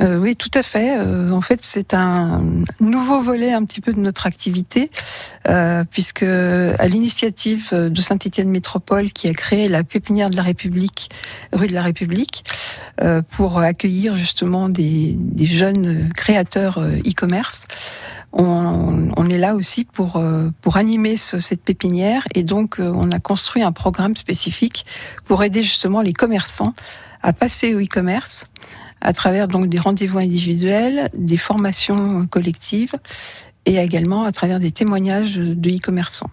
Euh, 0.00 0.18
oui, 0.18 0.36
tout 0.36 0.50
à 0.54 0.62
fait. 0.62 0.98
Euh, 0.98 1.30
en 1.30 1.40
fait, 1.40 1.60
c'est 1.62 1.94
un 1.94 2.44
nouveau 2.80 3.20
volet 3.20 3.52
un 3.52 3.64
petit 3.64 3.80
peu 3.80 3.92
de 3.92 3.98
notre 3.98 4.26
activité, 4.26 4.90
euh, 5.48 5.84
puisque 5.90 6.22
à 6.22 6.86
l'initiative 6.86 7.74
de 7.74 8.00
Saint-Étienne 8.00 8.50
Métropole, 8.50 9.10
qui 9.12 9.28
a 9.28 9.32
créé 9.32 9.68
la 9.68 9.84
pépinière 9.84 10.28
de 10.28 10.36
la 10.36 10.42
République, 10.42 11.08
rue 11.52 11.66
de 11.66 11.74
la 11.74 11.82
République, 11.82 12.44
euh, 13.02 13.20
pour 13.20 13.58
accueillir 13.58 14.16
justement 14.16 14.70
des, 14.70 15.18
jeunes 15.42 16.08
créateurs 16.14 16.78
euh, 16.78 16.96
e-commerce. 17.06 17.64
On, 18.38 19.28
est 19.30 19.38
là 19.38 19.54
aussi 19.54 19.84
pour, 19.84 20.16
euh, 20.16 20.50
pour 20.60 20.76
animer 20.76 21.16
ce- 21.16 21.40
cette 21.40 21.62
pépinière 21.62 22.22
et 22.34 22.44
donc 22.44 22.78
euh, 22.78 22.92
on 22.94 23.10
a 23.10 23.18
construit 23.18 23.62
un 23.62 23.72
programme 23.72 24.14
spécifique 24.14 24.84
pour 25.24 25.42
aider 25.42 25.62
justement 25.62 26.00
les 26.02 26.12
commerçants 26.12 26.74
à 27.22 27.32
passer 27.32 27.74
au 27.74 27.80
e-commerce 27.80 28.44
à 29.00 29.12
travers 29.12 29.48
donc 29.48 29.68
des 29.68 29.78
rendez-vous 29.78 30.18
individuels, 30.18 31.10
des 31.14 31.36
formations 31.36 32.26
collectives 32.26 32.94
et 33.64 33.76
également 33.78 34.24
à 34.24 34.32
travers 34.32 34.60
des 34.60 34.70
témoignages 34.70 35.36
de 35.36 35.70
e-commerçants. 35.70 36.30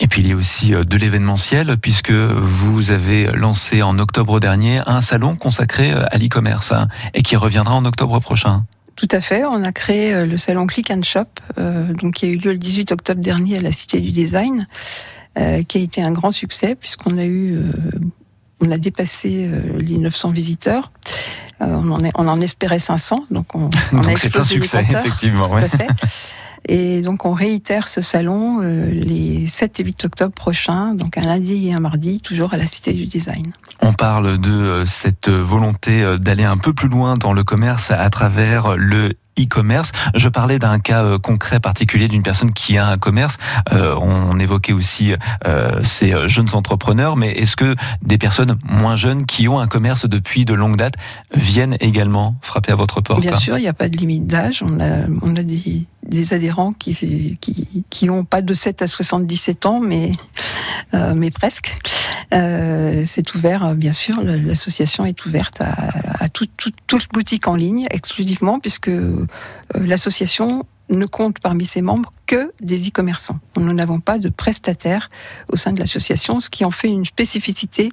Et 0.00 0.08
puis 0.08 0.22
il 0.22 0.28
y 0.28 0.32
a 0.32 0.36
aussi 0.36 0.74
euh, 0.74 0.84
de 0.84 0.96
l'événementiel, 0.96 1.76
puisque 1.76 2.10
vous 2.12 2.90
avez 2.90 3.26
lancé 3.32 3.82
en 3.82 3.98
octobre 3.98 4.40
dernier 4.40 4.80
un 4.86 5.00
salon 5.00 5.36
consacré 5.36 5.92
à 5.92 6.16
l'e-commerce, 6.18 6.72
hein, 6.72 6.88
et 7.14 7.22
qui 7.22 7.36
reviendra 7.36 7.74
en 7.74 7.84
octobre 7.84 8.18
prochain. 8.20 8.64
Tout 8.96 9.08
à 9.10 9.20
fait, 9.20 9.44
on 9.44 9.64
a 9.64 9.72
créé 9.72 10.12
euh, 10.14 10.26
le 10.26 10.36
salon 10.36 10.66
Click 10.66 10.90
and 10.90 11.02
Shop, 11.02 11.24
euh, 11.58 11.92
donc 11.94 12.14
qui 12.14 12.26
a 12.26 12.28
eu 12.28 12.36
lieu 12.36 12.52
le 12.52 12.58
18 12.58 12.92
octobre 12.92 13.20
dernier 13.20 13.58
à 13.58 13.60
la 13.60 13.72
Cité 13.72 14.00
du 14.00 14.10
Design, 14.12 14.66
euh, 15.38 15.62
qui 15.62 15.78
a 15.78 15.80
été 15.80 16.02
un 16.02 16.12
grand 16.12 16.30
succès 16.30 16.74
puisqu'on 16.74 17.16
a 17.18 17.24
eu, 17.24 17.54
euh, 17.56 17.62
on 18.60 18.70
a 18.70 18.76
dépassé 18.78 19.50
les 19.78 19.96
900 19.98 20.30
visiteurs. 20.30 20.92
On, 21.60 21.90
en 21.92 22.02
est- 22.04 22.10
on 22.16 22.26
en 22.26 22.40
espérait 22.40 22.80
500, 22.80 23.26
donc 23.30 23.54
on, 23.54 23.70
on 23.92 23.98
a 23.98 24.02
Donc 24.02 24.18
c'est 24.18 24.34
un 24.36 24.40
les 24.40 24.44
succès, 24.44 24.82
compteurs. 24.82 25.00
effectivement. 25.06 25.44
Tout 25.44 25.54
ouais. 25.54 25.62
à 25.64 25.68
fait. 25.68 25.86
Et 26.68 27.02
donc 27.02 27.24
on 27.24 27.32
réitère 27.32 27.88
ce 27.88 28.00
salon 28.00 28.60
euh, 28.62 28.90
les 28.90 29.46
7 29.46 29.80
et 29.80 29.84
8 29.84 30.04
octobre 30.04 30.32
prochains, 30.32 30.94
donc 30.94 31.18
un 31.18 31.22
lundi 31.22 31.68
et 31.68 31.74
un 31.74 31.80
mardi, 31.80 32.20
toujours 32.20 32.54
à 32.54 32.56
la 32.56 32.66
Cité 32.66 32.92
du 32.92 33.06
Design. 33.06 33.52
On 33.80 33.92
parle 33.92 34.38
de 34.38 34.50
euh, 34.50 34.84
cette 34.84 35.28
volonté 35.28 36.02
euh, 36.02 36.18
d'aller 36.18 36.44
un 36.44 36.56
peu 36.56 36.72
plus 36.72 36.88
loin 36.88 37.16
dans 37.16 37.32
le 37.32 37.44
commerce 37.44 37.90
à 37.90 38.08
travers 38.10 38.76
le 38.76 39.14
e-commerce. 39.40 39.92
Je 40.14 40.28
parlais 40.28 40.58
d'un 40.58 40.78
cas 40.78 41.18
concret 41.18 41.60
particulier 41.60 42.08
d'une 42.08 42.22
personne 42.22 42.52
qui 42.52 42.76
a 42.76 42.86
un 42.86 42.98
commerce. 42.98 43.38
Euh, 43.72 43.94
on 44.00 44.38
évoquait 44.38 44.72
aussi 44.72 45.14
euh, 45.46 45.82
ces 45.82 46.14
jeunes 46.28 46.54
entrepreneurs, 46.54 47.16
mais 47.16 47.32
est-ce 47.32 47.56
que 47.56 47.74
des 48.02 48.18
personnes 48.18 48.58
moins 48.64 48.96
jeunes 48.96 49.24
qui 49.24 49.48
ont 49.48 49.58
un 49.58 49.66
commerce 49.66 50.06
depuis 50.06 50.44
de 50.44 50.54
longue 50.54 50.76
date 50.76 50.94
viennent 51.34 51.76
également 51.80 52.36
frapper 52.42 52.72
à 52.72 52.76
votre 52.76 53.00
porte 53.00 53.20
Bien 53.20 53.36
sûr, 53.36 53.58
il 53.58 53.62
n'y 53.62 53.68
a 53.68 53.72
pas 53.72 53.88
de 53.88 53.96
limite 53.96 54.26
d'âge. 54.26 54.62
On 54.62 54.80
a, 54.80 55.06
on 55.22 55.36
a 55.36 55.42
des, 55.42 55.86
des 56.06 56.34
adhérents 56.34 56.72
qui, 56.72 57.38
qui, 57.40 57.84
qui 57.88 58.10
ont 58.10 58.24
pas 58.24 58.42
de 58.42 58.54
7 58.54 58.82
à 58.82 58.86
77 58.86 59.66
ans, 59.66 59.80
mais, 59.80 60.12
euh, 60.94 61.14
mais 61.14 61.30
presque. 61.30 61.74
Euh, 62.34 63.04
c'est 63.06 63.34
ouvert, 63.34 63.74
bien 63.74 63.92
sûr, 63.92 64.20
l'association 64.22 65.04
est 65.04 65.26
ouverte 65.26 65.60
à, 65.60 66.24
à 66.24 66.28
toute 66.28 66.50
tout, 66.56 66.72
toute 66.86 67.08
boutique 67.12 67.46
en 67.46 67.54
ligne 67.54 67.86
exclusivement, 67.90 68.58
puisque 68.58 68.88
euh, 68.88 69.26
l'association 69.74 70.64
ne 70.88 71.06
compte 71.06 71.38
parmi 71.38 71.64
ses 71.64 71.82
membres 71.82 72.12
que 72.26 72.52
des 72.60 72.88
e-commerçants. 72.88 73.38
Nous 73.56 73.72
n'avons 73.72 74.00
pas 74.00 74.18
de 74.18 74.28
prestataires 74.28 75.10
au 75.48 75.56
sein 75.56 75.72
de 75.72 75.80
l'association, 75.80 76.40
ce 76.40 76.50
qui 76.50 76.64
en 76.64 76.70
fait 76.70 76.88
une 76.88 77.06
spécificité 77.06 77.90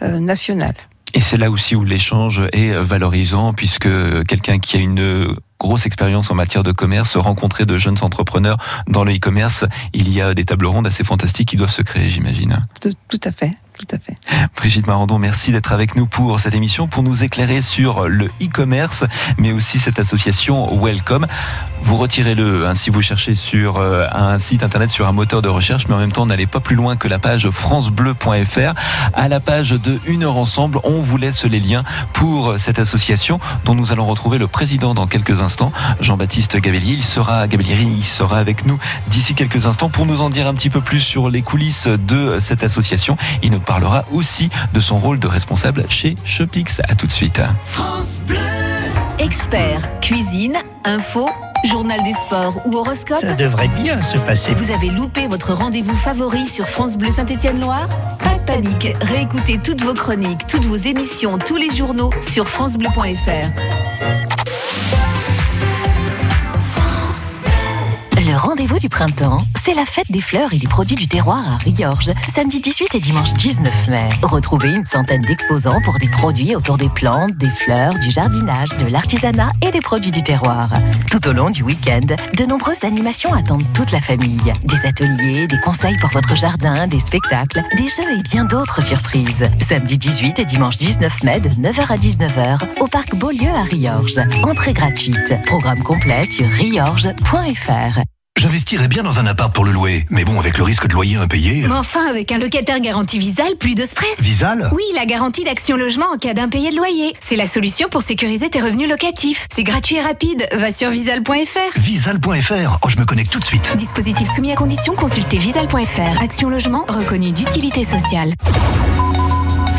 nationale. 0.00 0.76
Et 1.14 1.20
c'est 1.20 1.36
là 1.36 1.50
aussi 1.50 1.74
où 1.74 1.84
l'échange 1.84 2.42
est 2.52 2.72
valorisant, 2.72 3.52
puisque 3.52 3.88
quelqu'un 4.26 4.58
qui 4.58 4.76
a 4.76 4.80
une 4.80 5.36
grosse 5.58 5.86
expérience 5.86 6.30
en 6.30 6.34
matière 6.34 6.62
de 6.62 6.72
commerce, 6.72 7.16
rencontrer 7.16 7.66
de 7.66 7.76
jeunes 7.76 7.96
entrepreneurs 8.02 8.58
dans 8.86 9.04
le 9.04 9.14
e-commerce, 9.14 9.64
il 9.92 10.12
y 10.12 10.20
a 10.20 10.34
des 10.34 10.44
tables 10.44 10.66
rondes 10.66 10.86
assez 10.86 11.04
fantastiques 11.04 11.48
qui 11.48 11.56
doivent 11.56 11.72
se 11.72 11.82
créer, 11.82 12.08
j'imagine. 12.08 12.64
Tout, 12.80 13.20
à 13.24 13.32
fait 13.32 13.50
tout 13.78 13.94
à 13.94 13.98
fait. 13.98 14.14
Brigitte 14.56 14.86
Marandon, 14.88 15.18
merci 15.18 15.52
d'être 15.52 15.72
avec 15.72 15.94
nous 15.94 16.06
pour 16.06 16.40
cette 16.40 16.54
émission, 16.54 16.88
pour 16.88 17.04
nous 17.04 17.22
éclairer 17.22 17.62
sur 17.62 18.08
le 18.08 18.26
e-commerce, 18.42 19.04
mais 19.38 19.52
aussi 19.52 19.78
cette 19.78 20.00
association 20.00 20.76
Welcome. 20.82 21.26
Vous 21.80 21.96
retirez-le 21.96 22.66
hein, 22.66 22.74
si 22.74 22.90
vous 22.90 23.02
cherchez 23.02 23.36
sur 23.36 23.76
euh, 23.76 24.06
un 24.12 24.38
site 24.38 24.64
internet, 24.64 24.90
sur 24.90 25.06
un 25.06 25.12
moteur 25.12 25.42
de 25.42 25.48
recherche, 25.48 25.86
mais 25.86 25.94
en 25.94 25.98
même 25.98 26.10
temps, 26.10 26.26
n'allez 26.26 26.48
pas 26.48 26.58
plus 26.58 26.74
loin 26.74 26.96
que 26.96 27.06
la 27.06 27.20
page 27.20 27.48
francebleu.fr. 27.50 28.74
À 29.14 29.28
la 29.28 29.38
page 29.38 29.70
de 29.70 29.98
Une 30.06 30.24
heure 30.24 30.36
ensemble, 30.36 30.80
on 30.82 31.00
vous 31.00 31.16
laisse 31.16 31.44
les 31.44 31.60
liens 31.60 31.84
pour 32.12 32.58
cette 32.58 32.80
association 32.80 33.38
dont 33.64 33.76
nous 33.76 33.92
allons 33.92 34.06
retrouver 34.06 34.38
le 34.38 34.48
président 34.48 34.92
dans 34.92 35.06
quelques 35.06 35.40
instants, 35.40 35.72
Jean-Baptiste 36.00 36.56
Gabellier. 36.56 36.94
Il 36.94 37.04
sera, 37.04 37.46
Gabellieri, 37.46 37.86
il 37.86 38.04
sera 38.04 38.38
avec 38.38 38.66
nous 38.66 38.78
d'ici 39.06 39.34
quelques 39.34 39.66
instants 39.66 39.88
pour 39.88 40.04
nous 40.04 40.20
en 40.20 40.30
dire 40.30 40.48
un 40.48 40.54
petit 40.54 40.70
peu 40.70 40.80
plus 40.80 41.00
sur 41.00 41.30
les 41.30 41.42
coulisses 41.42 41.86
de 41.86 42.38
cette 42.40 42.64
association. 42.64 43.16
Parlera 43.68 44.06
aussi 44.12 44.48
de 44.72 44.80
son 44.80 44.96
rôle 44.96 45.18
de 45.18 45.28
responsable 45.28 45.84
chez 45.90 46.16
Shopix. 46.24 46.80
À 46.88 46.94
tout 46.94 47.06
de 47.06 47.12
suite. 47.12 47.40
France 47.64 48.22
Bleu. 48.26 48.38
Expert, 49.18 50.00
cuisine, 50.00 50.56
info, 50.84 51.28
journal 51.66 52.02
des 52.02 52.14
sports 52.14 52.62
ou 52.64 52.76
horoscope. 52.76 53.18
Ça 53.18 53.34
devrait 53.34 53.68
bien 53.68 54.00
se 54.00 54.16
passer. 54.16 54.54
Vous 54.54 54.72
avez 54.72 54.88
loupé 54.88 55.26
votre 55.28 55.52
rendez-vous 55.52 55.94
favori 55.94 56.46
sur 56.46 56.66
France 56.66 56.96
Bleu 56.96 57.10
Saint-Étienne-Loire? 57.10 57.88
Pas 58.20 58.34
de 58.34 58.44
panique, 58.46 58.96
réécoutez 59.02 59.58
toutes 59.58 59.82
vos 59.82 59.94
chroniques, 59.94 60.46
toutes 60.46 60.64
vos 60.64 60.76
émissions, 60.76 61.36
tous 61.36 61.56
les 61.56 61.70
journaux 61.70 62.10
sur 62.32 62.48
francebleu.fr. 62.48 64.37
Le 68.28 68.36
rendez-vous 68.36 68.78
du 68.78 68.90
printemps, 68.90 69.38
c'est 69.64 69.72
la 69.72 69.86
fête 69.86 70.12
des 70.12 70.20
fleurs 70.20 70.52
et 70.52 70.58
des 70.58 70.66
produits 70.66 70.96
du 70.96 71.08
terroir 71.08 71.38
à 71.50 71.56
Riorges, 71.56 72.12
samedi 72.30 72.60
18 72.60 72.94
et 72.94 73.00
dimanche 73.00 73.32
19 73.32 73.88
mai. 73.88 74.06
Retrouvez 74.22 74.70
une 74.74 74.84
centaine 74.84 75.22
d'exposants 75.22 75.80
pour 75.82 75.98
des 75.98 76.10
produits 76.10 76.54
autour 76.54 76.76
des 76.76 76.90
plantes, 76.90 77.34
des 77.38 77.48
fleurs, 77.48 77.94
du 77.94 78.10
jardinage, 78.10 78.68
de 78.80 78.92
l'artisanat 78.92 79.52
et 79.62 79.70
des 79.70 79.80
produits 79.80 80.12
du 80.12 80.22
terroir. 80.22 80.68
Tout 81.10 81.26
au 81.26 81.32
long 81.32 81.48
du 81.48 81.62
week-end, 81.62 82.04
de 82.04 82.44
nombreuses 82.44 82.84
animations 82.84 83.32
attendent 83.32 83.64
toute 83.72 83.92
la 83.92 84.00
famille. 84.02 84.52
Des 84.62 84.86
ateliers, 84.86 85.46
des 85.46 85.60
conseils 85.60 85.96
pour 85.96 86.10
votre 86.10 86.36
jardin, 86.36 86.86
des 86.86 87.00
spectacles, 87.00 87.62
des 87.78 87.88
jeux 87.88 88.12
et 88.12 88.22
bien 88.24 88.44
d'autres 88.44 88.82
surprises. 88.82 89.48
Samedi 89.66 89.96
18 89.96 90.38
et 90.40 90.44
dimanche 90.44 90.76
19 90.76 91.22
mai 91.22 91.40
de 91.40 91.48
9h 91.48 91.80
à 91.90 91.96
19h 91.96 92.80
au 92.80 92.88
parc 92.88 93.14
Beaulieu 93.14 93.48
à 93.48 93.62
Riorges. 93.62 94.20
Entrée 94.42 94.74
gratuite. 94.74 95.34
Programme 95.46 95.82
complet 95.82 96.24
sur 96.24 96.46
riorges.fr. 96.46 98.02
J'investirais 98.48 98.88
bien 98.88 99.02
dans 99.02 99.20
un 99.20 99.26
appart 99.26 99.54
pour 99.54 99.66
le 99.66 99.72
louer, 99.72 100.06
mais 100.08 100.24
bon, 100.24 100.40
avec 100.40 100.56
le 100.56 100.64
risque 100.64 100.86
de 100.86 100.94
loyer 100.94 101.16
impayé. 101.16 101.66
Mais 101.68 101.74
enfin, 101.74 102.08
avec 102.08 102.32
un 102.32 102.38
locataire 102.38 102.80
garanti 102.80 103.18
Visal, 103.18 103.56
plus 103.56 103.74
de 103.74 103.84
stress. 103.84 104.18
Visal? 104.20 104.70
Oui, 104.72 104.84
la 104.94 105.04
garantie 105.04 105.44
d'action 105.44 105.76
logement 105.76 106.06
en 106.14 106.16
cas 106.16 106.32
d'impayé 106.32 106.70
de 106.70 106.76
loyer. 106.76 107.12
C'est 107.20 107.36
la 107.36 107.46
solution 107.46 107.90
pour 107.90 108.00
sécuriser 108.00 108.48
tes 108.48 108.62
revenus 108.62 108.88
locatifs. 108.88 109.46
C'est 109.54 109.64
gratuit 109.64 109.96
et 109.96 110.00
rapide. 110.00 110.46
Va 110.54 110.72
sur 110.72 110.88
visal.fr. 110.88 111.78
Visal.fr. 111.78 112.78
Oh, 112.80 112.88
je 112.88 112.96
me 112.96 113.04
connecte 113.04 113.30
tout 113.30 113.38
de 113.38 113.44
suite. 113.44 113.70
Dispositif 113.76 114.26
soumis 114.34 114.52
à 114.52 114.54
condition, 114.54 114.94
consultez 114.94 115.36
visal.fr. 115.36 116.22
Action 116.22 116.48
logement 116.48 116.86
reconnu 116.88 117.32
d'utilité 117.32 117.84
sociale. 117.84 118.32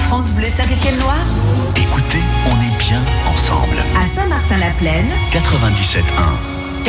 France 0.05 0.29
Bleu 0.33 0.45
Saint-Étienne-Loire. 0.45 1.25
Écoutez, 1.75 2.19
on 2.45 2.51
est 2.51 2.77
bien 2.87 3.03
ensemble. 3.33 3.83
À 3.99 4.05
Saint-Martin-la-Plaine. 4.05 5.09
97.1. 5.33 6.83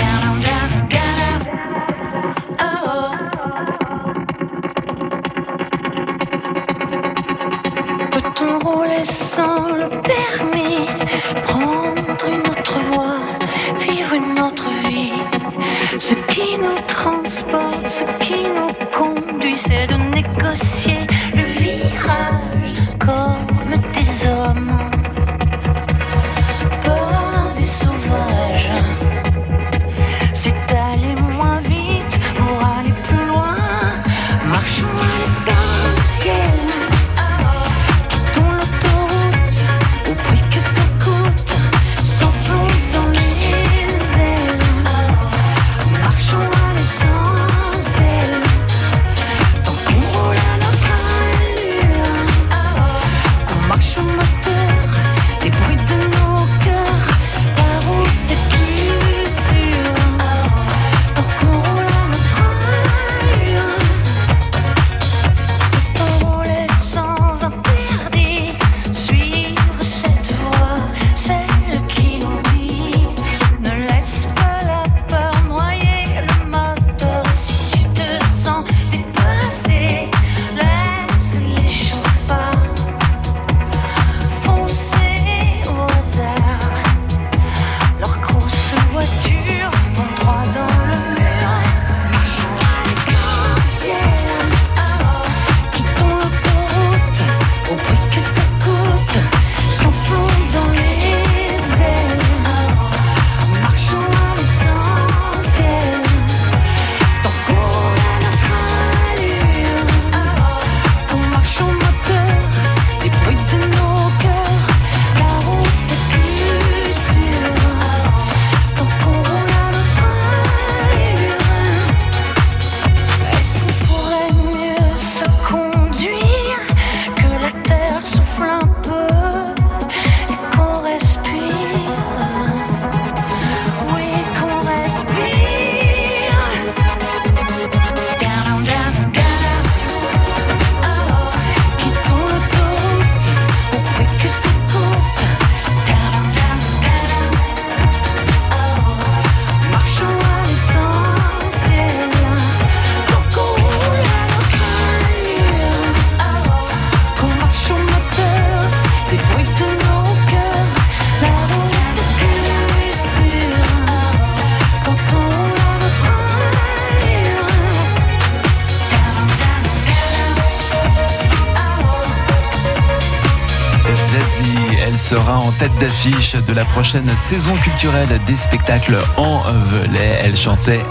sera 175.10 175.40
en 175.40 175.50
tête 175.50 175.74
d'affiche 175.80 176.36
de 176.36 176.52
la 176.52 176.64
prochaine 176.64 177.16
saison 177.16 177.56
culturelle 177.56 178.20
des 178.26 178.36
spectacles 178.36 178.96
en 179.16 179.42
Velay. 179.50 180.20
Elle 180.22 180.36
chantait 180.36 180.84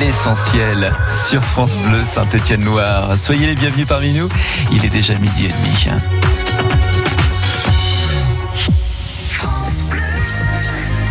l'essentiel 0.00 0.90
sur 1.28 1.44
France 1.44 1.76
Bleu 1.76 2.02
Saint-Étienne-Loire. 2.02 3.18
Soyez 3.18 3.46
les 3.46 3.54
bienvenus 3.54 3.86
parmi 3.86 4.14
nous. 4.14 4.26
Il 4.72 4.86
est 4.86 4.88
déjà 4.88 5.14
midi 5.16 5.44
et 5.44 5.48
demi. 5.48 6.00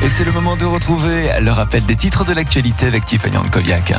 Et 0.03 0.09
c'est 0.09 0.23
le 0.23 0.31
moment 0.31 0.55
de 0.55 0.65
retrouver 0.65 1.29
le 1.39 1.51
rappel 1.51 1.85
des 1.85 1.95
titres 1.95 2.25
de 2.25 2.33
l'actualité 2.33 2.87
avec 2.87 3.05
Tiffany 3.05 3.37
Ankoviak. 3.37 3.93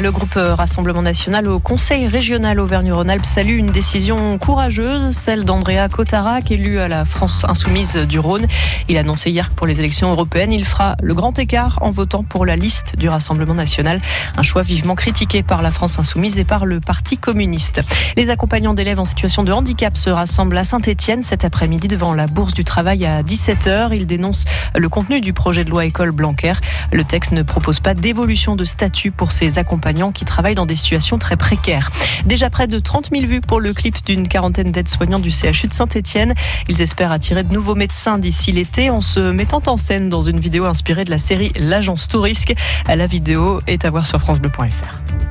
Le 0.00 0.10
groupe 0.10 0.34
Rassemblement 0.34 1.02
National 1.02 1.48
au 1.48 1.60
Conseil 1.60 2.08
régional 2.08 2.58
Auvergne-Rhône-Alpes 2.58 3.26
salue 3.26 3.56
une 3.56 3.70
décision 3.70 4.36
courageuse, 4.38 5.12
celle 5.12 5.44
d'Andrea 5.44 5.88
Cotarac, 5.88 6.50
élu 6.50 6.80
à 6.80 6.88
la 6.88 7.04
France 7.04 7.44
insoumise 7.46 7.94
du 7.96 8.18
Rhône. 8.18 8.46
Il 8.88 8.96
a 8.96 9.00
annoncé 9.00 9.30
hier 9.30 9.50
que 9.50 9.54
pour 9.54 9.66
les 9.66 9.78
élections 9.78 10.10
européennes, 10.10 10.50
il 10.50 10.64
fera 10.64 10.96
le 11.00 11.14
grand 11.14 11.38
écart 11.38 11.78
en 11.82 11.92
votant 11.92 12.24
pour 12.24 12.46
la 12.46 12.56
liste 12.56 12.96
du 12.96 13.08
Rassemblement 13.08 13.54
National. 13.54 14.00
Un 14.36 14.42
choix 14.42 14.62
vivement 14.62 14.96
critiqué 14.96 15.44
par 15.44 15.62
la 15.62 15.70
France 15.70 15.98
insoumise 15.98 16.38
et 16.38 16.44
par 16.44 16.64
le 16.64 16.80
Parti 16.80 17.18
communiste. 17.18 17.82
Les 18.16 18.30
accompagnants 18.30 18.74
d'élèves 18.74 18.98
en 18.98 19.04
situation 19.04 19.44
de 19.44 19.52
handicap 19.52 19.96
se 19.96 20.10
rassemblent 20.10 20.56
à 20.56 20.64
Saint-Etienne 20.64 21.22
cet 21.22 21.44
après-midi 21.44 21.86
devant 21.86 22.14
la 22.14 22.26
Bourse 22.26 22.54
du 22.54 22.64
Travail 22.64 23.04
à 23.06 23.22
17h. 23.22 23.90
Ils 23.92 24.06
dénoncent 24.06 24.46
le 24.74 24.88
contenu 24.88 25.20
du 25.20 25.32
projet 25.32 25.64
de 25.64 25.70
loi 25.70 25.84
École 25.84 26.10
Blanquer. 26.10 26.54
Le 26.92 27.04
texte 27.04 27.32
ne 27.32 27.42
propose 27.42 27.78
pas 27.78 27.94
d'évolution 27.94 28.56
de 28.56 28.64
statut 28.64 29.12
pour 29.12 29.32
ces 29.32 29.58
accompagnants 29.58 29.81
qui 30.14 30.24
travaillent 30.24 30.54
dans 30.54 30.66
des 30.66 30.76
situations 30.76 31.18
très 31.18 31.36
précaires. 31.36 31.90
Déjà 32.24 32.50
près 32.50 32.66
de 32.66 32.78
30 32.78 33.10
000 33.12 33.26
vues 33.26 33.40
pour 33.40 33.60
le 33.60 33.72
clip 33.72 34.04
d'une 34.04 34.28
quarantaine 34.28 34.70
d'aides-soignants 34.70 35.18
du 35.18 35.30
CHU 35.30 35.66
de 35.66 35.72
Saint-Etienne. 35.72 36.34
Ils 36.68 36.80
espèrent 36.80 37.12
attirer 37.12 37.42
de 37.42 37.52
nouveaux 37.52 37.74
médecins 37.74 38.18
d'ici 38.18 38.52
l'été 38.52 38.90
en 38.90 39.00
se 39.00 39.32
mettant 39.32 39.62
en 39.66 39.76
scène 39.76 40.08
dans 40.08 40.22
une 40.22 40.38
vidéo 40.38 40.66
inspirée 40.66 41.04
de 41.04 41.10
la 41.10 41.18
série 41.18 41.52
L'Agence 41.56 42.08
Tourisque. 42.08 42.54
La 42.86 43.06
vidéo 43.06 43.60
est 43.66 43.84
à 43.84 43.90
voir 43.90 44.06
sur 44.06 44.20
francebleu.fr. 44.20 45.21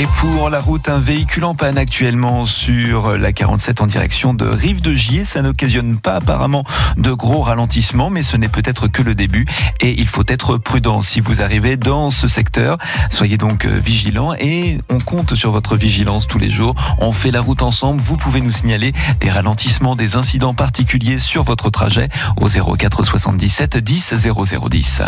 Et 0.00 0.06
pour 0.18 0.48
la 0.48 0.60
route, 0.60 0.88
un 0.88 0.98
véhicule 0.98 1.44
en 1.44 1.54
panne 1.54 1.76
actuellement 1.76 2.46
sur 2.46 3.18
la 3.18 3.34
47 3.34 3.82
en 3.82 3.86
direction 3.86 4.32
de 4.32 4.46
Rive 4.46 4.80
de 4.80 4.94
Gier. 4.94 5.26
Ça 5.26 5.42
n'occasionne 5.42 5.98
pas 5.98 6.14
apparemment 6.14 6.64
de 6.96 7.12
gros 7.12 7.42
ralentissements, 7.42 8.08
mais 8.08 8.22
ce 8.22 8.38
n'est 8.38 8.48
peut-être 8.48 8.88
que 8.88 9.02
le 9.02 9.14
début 9.14 9.44
et 9.80 9.90
il 10.00 10.08
faut 10.08 10.24
être 10.26 10.56
prudent 10.56 11.02
si 11.02 11.20
vous 11.20 11.42
arrivez 11.42 11.76
dans 11.76 12.10
ce 12.10 12.28
secteur. 12.28 12.78
Soyez 13.10 13.36
donc 13.36 13.66
vigilants 13.66 14.32
et 14.32 14.78
on 14.88 15.00
compte 15.00 15.34
sur 15.34 15.50
votre 15.50 15.76
vigilance 15.76 16.26
tous 16.26 16.38
les 16.38 16.48
jours. 16.48 16.74
On 16.96 17.12
fait 17.12 17.30
la 17.30 17.42
route 17.42 17.60
ensemble. 17.60 18.00
Vous 18.00 18.16
pouvez 18.16 18.40
nous 18.40 18.52
signaler 18.52 18.94
des 19.20 19.28
ralentissements, 19.28 19.96
des 19.96 20.16
incidents 20.16 20.54
particuliers 20.54 21.18
sur 21.18 21.42
votre 21.42 21.68
trajet 21.68 22.08
au 22.38 22.48
04 22.48 23.04
77 23.04 23.76
10 23.76 24.14
0010. 24.14 25.02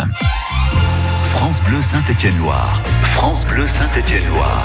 France 1.33 1.61
Bleu 1.63 1.81
Saint-Étienne-Loire. 1.81 2.79
France 3.15 3.43
Bleu 3.45 3.67
Saint-Étienne-Loire. 3.67 4.63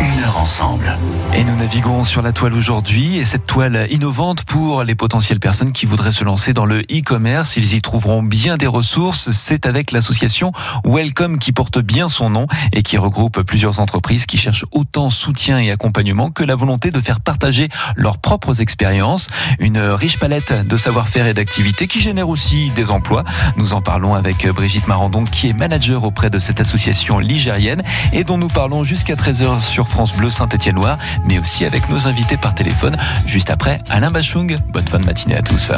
Une 0.00 0.24
heure 0.24 0.38
ensemble. 0.38 0.98
Et 1.34 1.44
nous 1.44 1.56
naviguons 1.56 2.04
sur 2.04 2.20
la 2.20 2.32
toile 2.32 2.54
aujourd'hui 2.54 3.18
et 3.18 3.24
cette 3.24 3.46
toile 3.46 3.86
innovante 3.90 4.44
pour 4.44 4.82
les 4.82 4.94
potentielles 4.94 5.40
personnes 5.40 5.72
qui 5.72 5.86
voudraient 5.86 6.12
se 6.12 6.24
lancer 6.24 6.52
dans 6.52 6.64
le 6.66 6.80
e-commerce. 6.80 7.56
Ils 7.56 7.74
y 7.74 7.82
trouveront 7.82 8.22
bien 8.22 8.56
des 8.56 8.66
ressources. 8.66 9.30
C'est 9.30 9.66
avec 9.66 9.92
l'association 9.92 10.52
Welcome 10.84 11.38
qui 11.38 11.52
porte 11.52 11.78
bien 11.78 12.08
son 12.08 12.30
nom 12.30 12.46
et 12.72 12.82
qui 12.82 12.96
regroupe 12.96 13.42
plusieurs 13.42 13.80
entreprises 13.80 14.26
qui 14.26 14.38
cherchent 14.38 14.66
autant 14.72 15.10
soutien 15.10 15.58
et 15.58 15.70
accompagnement 15.70 16.30
que 16.30 16.44
la 16.44 16.56
volonté 16.56 16.90
de 16.90 17.00
faire 17.00 17.20
partager 17.20 17.68
leurs 17.94 18.18
propres 18.18 18.60
expériences. 18.60 19.28
Une 19.58 19.78
riche 19.78 20.18
palette 20.18 20.66
de 20.66 20.76
savoir-faire 20.76 21.26
et 21.26 21.34
d'activités 21.34 21.86
qui 21.86 22.00
génère 22.00 22.28
aussi 22.28 22.70
des 22.70 22.90
emplois. 22.90 23.24
Nous 23.56 23.74
en 23.74 23.82
parlons 23.82 24.14
avec 24.14 24.46
Brigitte 24.48 24.88
Marandon 24.88 25.24
qui 25.24 25.48
est 25.48 25.52
manager 25.54 26.05
auprès 26.06 26.30
de 26.30 26.38
cette 26.38 26.60
association 26.60 27.18
ligérienne 27.18 27.82
et 28.12 28.24
dont 28.24 28.38
nous 28.38 28.48
parlons 28.48 28.84
jusqu'à 28.84 29.14
13h 29.14 29.60
sur 29.60 29.88
France 29.88 30.14
Bleu 30.14 30.30
Saint-Étienne-Loire, 30.30 30.96
mais 31.24 31.38
aussi 31.38 31.64
avec 31.64 31.88
nos 31.88 32.06
invités 32.06 32.36
par 32.36 32.54
téléphone 32.54 32.96
juste 33.26 33.50
après 33.50 33.78
Alain 33.90 34.10
Bachung. 34.10 34.58
Bonne 34.72 34.88
fin 34.88 34.98
de 34.98 35.04
matinée 35.04 35.36
à 35.36 35.42
tous. 35.42 35.70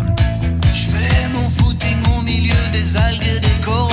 Je 0.75 0.85
fais 0.91 1.29
mon 1.31 1.49
footing 1.49 1.99
au 2.17 2.23
milieu 2.23 2.55
des 2.73 2.97
algues 2.97 3.23
et 3.23 3.41
des 3.41 3.65
coraux. 3.65 3.91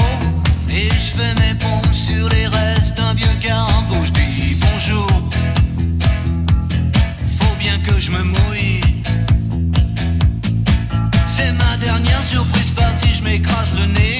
Et 0.69 0.89
je 0.89 1.17
fais 1.17 1.33
mes 1.35 1.55
pompes 1.55 1.93
sur 1.93 2.27
les 2.29 2.47
restes 2.47 2.95
d'un 2.97 3.13
vieux 3.13 3.35
cargo. 3.39 3.95
Je 4.03 4.11
dis 4.11 4.57
bonjour. 4.59 5.07
Faut 7.39 7.55
bien 7.59 7.77
que 7.79 7.99
je 7.99 8.11
me 8.11 8.23
mouille. 8.23 8.81
C'est 11.27 11.53
ma 11.53 11.77
dernière 11.77 12.23
surprise 12.23 12.71
partie. 12.71 13.13
Je 13.13 13.23
m'écrase 13.23 13.71
le 13.77 13.85
nez 13.85 14.14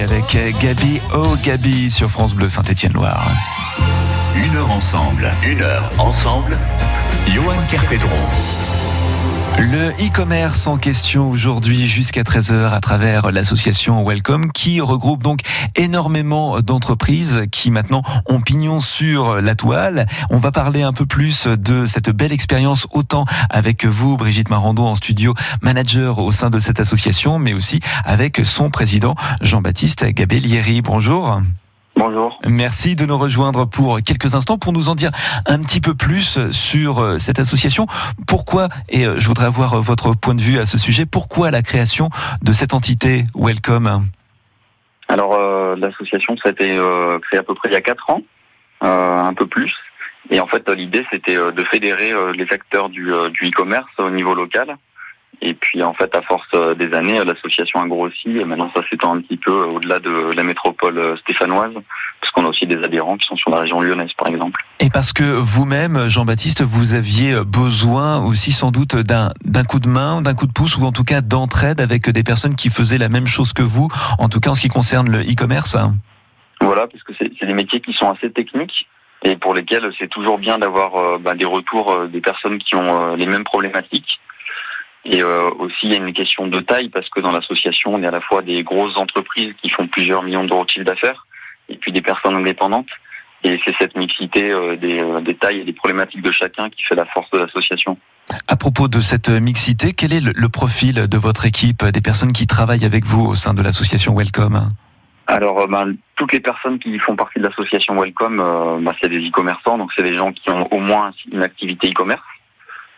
Avec 0.00 0.36
Gabi 0.60 1.00
Oh 1.14 1.36
Gabi 1.42 1.90
sur 1.90 2.10
France 2.10 2.34
Bleu 2.34 2.48
Saint-Étienne-Loire. 2.48 3.28
Une 4.36 4.56
heure 4.56 4.70
ensemble, 4.70 5.30
une 5.44 5.62
heure 5.62 5.88
ensemble. 5.98 6.56
Johan 7.28 7.54
Kerpedron. 7.70 8.53
Le 9.56 9.90
e-commerce 10.04 10.66
en 10.66 10.78
question 10.78 11.30
aujourd'hui 11.30 11.88
jusqu'à 11.88 12.22
13h 12.22 12.72
à 12.72 12.80
travers 12.80 13.30
l'association 13.30 14.04
Welcome 14.04 14.50
qui 14.50 14.80
regroupe 14.80 15.22
donc 15.22 15.40
énormément 15.76 16.60
d'entreprises 16.60 17.42
qui 17.52 17.70
maintenant 17.70 18.02
ont 18.26 18.40
pignon 18.40 18.80
sur 18.80 19.40
la 19.40 19.54
toile. 19.54 20.06
On 20.30 20.38
va 20.38 20.50
parler 20.50 20.82
un 20.82 20.92
peu 20.92 21.06
plus 21.06 21.46
de 21.46 21.86
cette 21.86 22.10
belle 22.10 22.32
expérience 22.32 22.86
autant 22.90 23.26
avec 23.48 23.84
vous 23.84 24.16
Brigitte 24.16 24.50
Marando 24.50 24.82
en 24.82 24.96
studio, 24.96 25.34
manager 25.62 26.18
au 26.18 26.32
sein 26.32 26.50
de 26.50 26.58
cette 26.58 26.80
association, 26.80 27.38
mais 27.38 27.52
aussi 27.52 27.80
avec 28.04 28.40
son 28.44 28.70
président 28.70 29.14
Jean-Baptiste 29.40 30.04
Gabellieri. 30.04 30.82
Bonjour. 30.82 31.40
Bonjour. 31.96 32.38
Merci 32.46 32.96
de 32.96 33.06
nous 33.06 33.16
rejoindre 33.16 33.66
pour 33.66 34.00
quelques 34.02 34.34
instants 34.34 34.58
pour 34.58 34.72
nous 34.72 34.88
en 34.88 34.94
dire 34.94 35.10
un 35.46 35.60
petit 35.62 35.80
peu 35.80 35.94
plus 35.94 36.50
sur 36.50 36.98
euh, 36.98 37.18
cette 37.18 37.38
association. 37.38 37.86
Pourquoi, 38.26 38.68
et 38.88 39.06
euh, 39.06 39.18
je 39.18 39.28
voudrais 39.28 39.46
avoir 39.46 39.80
votre 39.80 40.12
point 40.14 40.34
de 40.34 40.40
vue 40.40 40.58
à 40.58 40.64
ce 40.64 40.76
sujet, 40.76 41.06
pourquoi 41.06 41.50
la 41.50 41.62
création 41.62 42.10
de 42.42 42.52
cette 42.52 42.74
entité 42.74 43.24
Welcome? 43.36 44.02
Alors, 45.08 45.34
euh, 45.34 45.76
l'association, 45.76 46.36
ça 46.36 46.48
a 46.48 46.52
été 46.52 46.76
euh, 46.76 47.18
créé 47.20 47.38
à 47.38 47.42
peu 47.42 47.54
près 47.54 47.68
il 47.68 47.72
y 47.72 47.76
a 47.76 47.80
4 47.80 48.10
ans, 48.10 48.22
euh, 48.82 49.20
un 49.22 49.34
peu 49.34 49.46
plus. 49.46 49.72
Et 50.30 50.40
en 50.40 50.46
fait, 50.46 50.68
l'idée, 50.70 51.04
c'était 51.12 51.36
euh, 51.36 51.52
de 51.52 51.62
fédérer 51.64 52.12
euh, 52.12 52.32
les 52.32 52.46
acteurs 52.50 52.88
du, 52.88 53.12
euh, 53.12 53.28
du 53.30 53.48
e-commerce 53.48 53.90
au 53.98 54.10
niveau 54.10 54.34
local. 54.34 54.76
Et 55.40 55.54
puis, 55.54 55.82
en 55.82 55.94
fait, 55.94 56.14
à 56.14 56.22
force 56.22 56.48
euh, 56.54 56.74
des 56.74 56.92
années, 56.94 57.18
euh, 57.18 57.24
l'association 57.24 57.80
a 57.80 57.86
grossi. 57.86 58.38
Et 58.38 58.44
maintenant, 58.44 58.70
ça 58.74 58.82
s'étend 58.88 59.14
un 59.14 59.20
petit 59.20 59.36
peu 59.36 59.52
euh, 59.52 59.66
au-delà 59.66 59.98
de 59.98 60.32
la 60.34 60.42
métropole 60.42 61.18
stéphanoise, 61.18 61.74
parce 62.20 62.32
qu'on 62.32 62.44
a 62.44 62.48
aussi 62.48 62.66
des 62.66 62.76
adhérents 62.76 63.16
qui 63.16 63.26
sont 63.26 63.36
sur 63.36 63.50
la 63.50 63.60
région 63.60 63.80
lyonnaise, 63.80 64.12
par 64.14 64.28
exemple. 64.28 64.64
Et 64.80 64.90
parce 64.90 65.12
que 65.12 65.24
vous-même, 65.24 66.08
Jean-Baptiste, 66.08 66.62
vous 66.62 66.94
aviez 66.94 67.34
besoin 67.44 68.24
aussi 68.24 68.52
sans 68.52 68.70
doute 68.70 68.96
d'un 68.96 69.64
coup 69.68 69.80
de 69.80 69.88
main, 69.88 70.22
d'un 70.22 70.34
coup 70.34 70.46
de 70.46 70.52
pouce, 70.52 70.76
ou 70.76 70.84
en 70.84 70.92
tout 70.92 71.04
cas 71.04 71.20
d'entraide 71.20 71.80
avec 71.80 72.08
des 72.08 72.22
personnes 72.22 72.54
qui 72.54 72.70
faisaient 72.70 72.98
la 72.98 73.08
même 73.08 73.26
chose 73.26 73.52
que 73.52 73.62
vous, 73.62 73.88
en 74.18 74.28
tout 74.28 74.40
cas 74.40 74.50
en 74.50 74.54
ce 74.54 74.60
qui 74.60 74.68
concerne 74.68 75.10
le 75.10 75.20
e-commerce. 75.20 75.76
Voilà, 76.60 76.86
parce 76.86 77.02
que 77.02 77.12
c'est 77.18 77.30
c'est 77.38 77.46
des 77.46 77.54
métiers 77.54 77.80
qui 77.80 77.92
sont 77.92 78.10
assez 78.10 78.30
techniques 78.30 78.86
et 79.24 79.36
pour 79.36 79.54
lesquels 79.54 79.90
c'est 79.98 80.08
toujours 80.08 80.38
bien 80.38 80.58
d'avoir 80.58 80.96
euh, 80.96 81.18
bah, 81.18 81.34
des 81.34 81.46
retours 81.46 81.92
euh, 81.92 82.06
des 82.06 82.20
personnes 82.20 82.58
qui 82.58 82.76
ont 82.76 83.12
euh, 83.12 83.16
les 83.16 83.26
mêmes 83.26 83.44
problématiques. 83.44 84.20
Et 85.04 85.22
euh, 85.22 85.50
aussi, 85.58 85.76
il 85.84 85.92
y 85.92 85.94
a 85.94 85.98
une 85.98 86.12
question 86.12 86.46
de 86.46 86.60
taille 86.60 86.88
parce 86.88 87.08
que 87.10 87.20
dans 87.20 87.30
l'association, 87.30 87.94
on 87.94 88.02
est 88.02 88.06
à 88.06 88.10
la 88.10 88.20
fois 88.20 88.42
des 88.42 88.62
grosses 88.62 88.96
entreprises 88.96 89.52
qui 89.60 89.68
font 89.68 89.86
plusieurs 89.86 90.22
millions 90.22 90.44
d'euros 90.44 90.64
de 90.64 90.70
chiffre 90.70 90.86
d'affaires 90.86 91.26
et 91.68 91.76
puis 91.76 91.92
des 91.92 92.00
personnes 92.00 92.34
indépendantes. 92.34 92.88
Et 93.42 93.60
c'est 93.64 93.74
cette 93.78 93.94
mixité 93.96 94.50
euh, 94.50 94.76
des, 94.76 94.98
euh, 95.00 95.20
des 95.20 95.34
tailles 95.34 95.60
et 95.60 95.64
des 95.64 95.74
problématiques 95.74 96.22
de 96.22 96.32
chacun 96.32 96.70
qui 96.70 96.82
fait 96.82 96.94
la 96.94 97.04
force 97.04 97.30
de 97.30 97.38
l'association. 97.38 97.98
À 98.48 98.56
propos 98.56 98.88
de 98.88 99.00
cette 99.00 99.28
mixité, 99.28 99.92
quel 99.92 100.14
est 100.14 100.20
le, 100.20 100.32
le 100.34 100.48
profil 100.48 101.06
de 101.06 101.18
votre 101.18 101.44
équipe, 101.44 101.84
des 101.84 102.00
personnes 102.00 102.32
qui 102.32 102.46
travaillent 102.46 102.86
avec 102.86 103.04
vous 103.04 103.26
au 103.26 103.34
sein 103.34 103.52
de 103.52 103.62
l'association 103.62 104.16
Welcome? 104.16 104.70
Alors, 105.26 105.60
euh, 105.60 105.66
ben, 105.66 105.94
toutes 106.16 106.32
les 106.32 106.40
personnes 106.40 106.78
qui 106.78 106.98
font 106.98 107.16
partie 107.16 107.38
de 107.38 107.44
l'association 107.44 107.94
Welcome, 108.00 108.38
ben, 108.38 108.92
c'est 109.02 109.10
des 109.10 109.20
e-commerçants, 109.28 109.76
donc 109.76 109.92
c'est 109.94 110.02
des 110.02 110.14
gens 110.14 110.32
qui 110.32 110.48
ont 110.48 110.66
au 110.72 110.78
moins 110.78 111.10
une 111.30 111.42
activité 111.42 111.90
e-commerce. 111.90 112.22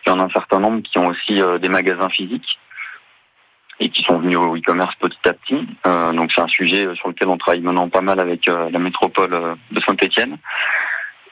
Il 0.07 0.09
y 0.09 0.13
en 0.13 0.19
a 0.19 0.23
un 0.23 0.29
certain 0.29 0.59
nombre 0.61 0.81
qui 0.81 0.97
ont 0.97 1.07
aussi 1.07 1.41
euh, 1.41 1.57
des 1.57 1.67
magasins 1.67 2.07
physiques 2.07 2.57
et 3.81 3.89
qui 3.89 4.03
sont 4.03 4.19
venus 4.19 4.37
au 4.37 4.55
e-commerce 4.55 4.95
petit 4.95 5.19
à 5.25 5.33
petit. 5.33 5.67
Euh, 5.85 6.13
donc 6.13 6.31
c'est 6.33 6.41
un 6.41 6.47
sujet 6.47 6.87
sur 6.95 7.09
lequel 7.09 7.27
on 7.27 7.37
travaille 7.37 7.61
maintenant 7.61 7.89
pas 7.89 8.01
mal 8.01 8.19
avec 8.21 8.47
euh, 8.47 8.69
la 8.71 8.79
métropole 8.79 9.33
euh, 9.33 9.55
de 9.71 9.81
Saint-Étienne. 9.81 10.37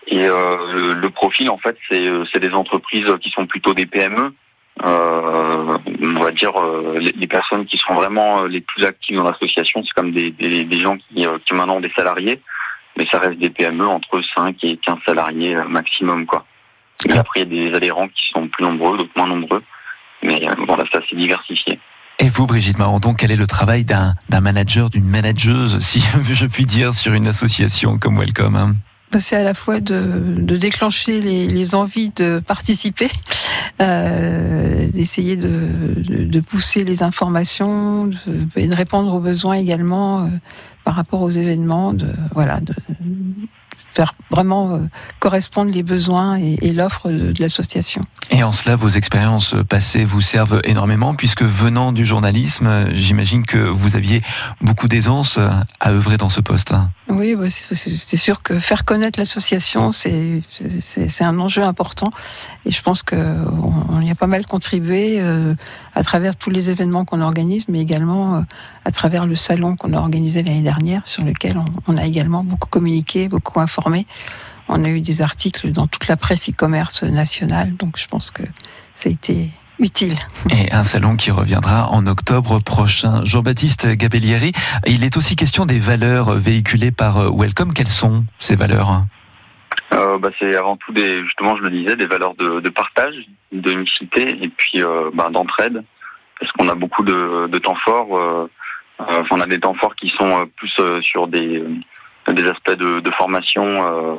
Et 0.07 0.27
euh, 0.27 0.93
le, 0.93 1.09
profil, 1.09 1.49
en 1.49 1.57
fait, 1.57 1.77
c'est 1.89 2.05
euh, 2.05 2.25
des 2.35 2.53
entreprises 2.53 3.11
qui 3.21 3.31
sont 3.31 3.47
plutôt 3.47 3.73
des 3.73 3.85
PME. 3.85 4.33
Euh, 4.83 5.77
on 6.03 6.21
va 6.21 6.31
dire 6.31 6.51
euh, 6.61 6.99
les, 6.99 7.27
personnes 7.27 7.65
qui 7.65 7.77
sont 7.77 7.93
vraiment 7.93 8.41
euh, 8.41 8.47
les 8.49 8.59
plus 8.59 8.83
actives 8.83 9.15
dans 9.15 9.23
l'association, 9.23 9.81
c'est 9.83 9.93
comme 9.93 10.11
des, 10.11 10.31
des, 10.31 10.79
gens 10.79 10.97
qui, 10.97 11.25
euh, 11.25 11.37
qui 11.45 11.53
ont 11.53 11.57
maintenant 11.57 11.79
des 11.79 11.91
salariés, 11.95 12.41
mais 12.97 13.07
ça 13.09 13.19
reste 13.19 13.39
des 13.39 13.49
PME 13.49 13.87
entre 13.87 14.21
5 14.35 14.61
et 14.65 14.77
15 14.77 14.97
salariés 15.05 15.55
euh, 15.55 15.63
maximum. 15.63 16.25
quoi. 16.25 16.45
Et 17.05 17.13
après, 17.13 17.41
il 17.41 17.53
y 17.53 17.65
a 17.65 17.69
des 17.69 17.75
adhérents 17.75 18.07
qui 18.07 18.29
sont 18.33 18.47
plus 18.47 18.63
nombreux, 18.63 18.97
d'autres 18.97 19.11
moins 19.15 19.27
nombreux. 19.27 19.63
Mais 20.23 20.41
euh, 20.47 20.53
voilà, 20.65 20.83
c'est 20.91 21.03
assez 21.03 21.15
diversifié. 21.15 21.79
Et 22.19 22.29
vous, 22.29 22.45
Brigitte 22.45 22.79
Marandon, 22.79 23.13
quel 23.13 23.31
est 23.31 23.35
le 23.35 23.47
travail 23.47 23.83
d'un 23.83 24.15
d'un 24.29 24.41
manager, 24.41 24.89
d'une 24.89 25.07
manageuse, 25.07 25.79
si 25.79 26.01
je 26.31 26.45
puis 26.45 26.65
dire, 26.65 26.93
sur 26.93 27.13
une 27.13 27.27
association 27.27 27.97
comme 27.97 28.17
Welcome 28.17 28.55
hein? 28.55 28.75
Bah, 29.11 29.19
C'est 29.19 29.35
à 29.35 29.43
la 29.43 29.53
fois 29.53 29.81
de, 29.81 30.35
de 30.37 30.55
déclencher 30.55 31.21
les, 31.21 31.47
les 31.47 31.75
envies 31.75 32.11
de 32.15 32.41
participer, 32.45 33.09
euh, 33.81 34.87
d'essayer 34.87 35.35
de, 35.35 35.69
de, 35.97 36.23
de 36.23 36.39
pousser 36.39 36.83
les 36.83 37.03
informations, 37.03 38.07
de, 38.07 38.17
et 38.55 38.67
de 38.67 38.75
répondre 38.75 39.13
aux 39.13 39.19
besoins 39.19 39.55
également 39.55 40.21
euh, 40.21 40.27
par 40.83 40.95
rapport 40.95 41.21
aux 41.21 41.29
événements, 41.29 41.93
de 41.93 42.07
voilà, 42.33 42.61
de 42.61 42.73
faire 43.95 44.13
vraiment 44.29 44.75
euh, 44.75 44.79
correspondre 45.19 45.71
les 45.71 45.83
besoins 45.83 46.37
et, 46.37 46.57
et 46.61 46.73
l'offre 46.73 47.09
de, 47.09 47.31
de 47.31 47.41
l'association. 47.41 48.03
Et 48.31 48.43
en 48.43 48.51
cela, 48.51 48.75
vos 48.75 48.89
expériences 48.89 49.55
passées 49.69 50.03
vous 50.03 50.21
servent 50.21 50.59
énormément, 50.63 51.13
puisque 51.13 51.43
venant 51.43 51.91
du 51.91 52.05
journalisme, 52.05 52.87
j'imagine 52.93 53.45
que 53.45 53.57
vous 53.57 53.95
aviez 53.95 54.21
beaucoup 54.61 54.87
d'aisance 54.87 55.37
à 55.79 55.91
œuvrer 55.91 56.17
dans 56.17 56.29
ce 56.29 56.41
poste. 56.41 56.73
Oui, 57.07 57.35
bah, 57.35 57.45
c'est 57.49 58.17
sûr 58.17 58.41
que 58.41 58.59
faire 58.59 58.83
connaître 58.83 59.19
l'association, 59.19 59.91
c'est 59.91 60.41
un 61.21 61.39
enjeu 61.39 61.63
important. 61.63 62.09
Et 62.65 62.71
je 62.71 62.81
pense 62.81 63.03
qu'on 63.03 63.73
on 63.89 64.01
y 64.01 64.09
a 64.09 64.15
pas 64.15 64.27
mal 64.27 64.45
contribué 64.47 65.17
euh, 65.19 65.53
à 65.93 66.03
travers 66.03 66.35
tous 66.35 66.49
les 66.49 66.71
événements 66.71 67.05
qu'on 67.05 67.21
organise, 67.21 67.65
mais 67.69 67.79
également 67.79 68.37
euh, 68.37 68.41
à 68.85 68.91
travers 68.91 69.27
le 69.27 69.35
salon 69.35 69.75
qu'on 69.75 69.93
a 69.93 69.97
organisé 69.97 70.41
l'année 70.41 70.61
dernière, 70.61 71.05
sur 71.05 71.23
lequel 71.23 71.59
on 71.87 71.97
a 71.97 72.05
également 72.05 72.43
beaucoup 72.43 72.69
communiqué, 72.69 73.29
beaucoup 73.29 73.59
informé. 73.59 73.84
On 74.67 74.83
a 74.83 74.89
eu 74.89 75.01
des 75.01 75.21
articles 75.21 75.71
dans 75.71 75.87
toute 75.87 76.07
la 76.07 76.17
presse 76.17 76.49
e-commerce 76.49 77.03
nationale, 77.03 77.75
donc 77.75 77.97
je 77.97 78.07
pense 78.07 78.31
que 78.31 78.43
ça 78.95 79.09
a 79.09 79.11
été 79.11 79.49
utile. 79.77 80.17
Et 80.49 80.71
un 80.73 80.83
salon 80.83 81.17
qui 81.17 81.31
reviendra 81.31 81.91
en 81.91 82.07
octobre 82.07 82.59
prochain. 82.59 83.23
Jean-Baptiste 83.23 83.87
Gabellieri, 83.87 84.53
il 84.87 85.03
est 85.03 85.17
aussi 85.17 85.35
question 85.35 85.65
des 85.65 85.79
valeurs 85.79 86.33
véhiculées 86.33 86.91
par 86.91 87.17
euh, 87.19 87.29
Welcome. 87.29 87.73
Quelles 87.73 87.87
sont 87.87 88.25
ces 88.39 88.55
valeurs? 88.55 89.05
Euh, 89.93 90.17
bah, 90.17 90.29
c'est 90.39 90.55
avant 90.55 90.77
tout 90.77 90.93
des, 90.93 91.23
justement, 91.23 91.57
je 91.57 91.61
le 91.61 91.69
disais, 91.69 91.95
des 91.95 92.07
valeurs 92.07 92.35
de, 92.35 92.59
de 92.61 92.69
partage, 92.69 93.15
de 93.51 93.73
mixité 93.75 94.43
et 94.43 94.47
puis 94.47 94.81
euh, 94.81 95.11
bah, 95.13 95.29
d'entraide, 95.29 95.83
parce 96.39 96.51
qu'on 96.53 96.69
a 96.69 96.75
beaucoup 96.75 97.03
de, 97.03 97.47
de 97.47 97.57
temps 97.59 97.75
forts. 97.75 98.17
euh, 98.17 98.49
euh, 99.01 99.23
on 99.29 99.41
a 99.41 99.45
des 99.45 99.59
temps 99.59 99.73
forts 99.73 99.95
qui 99.95 100.09
sont 100.17 100.39
euh, 100.39 100.45
plus 100.55 100.73
euh, 100.79 101.01
sur 101.01 101.27
des, 101.27 101.61
des 102.33 102.47
aspects 102.47 102.71
de, 102.71 102.99
de 102.99 103.11
formation 103.11 103.63
euh, 103.63 104.15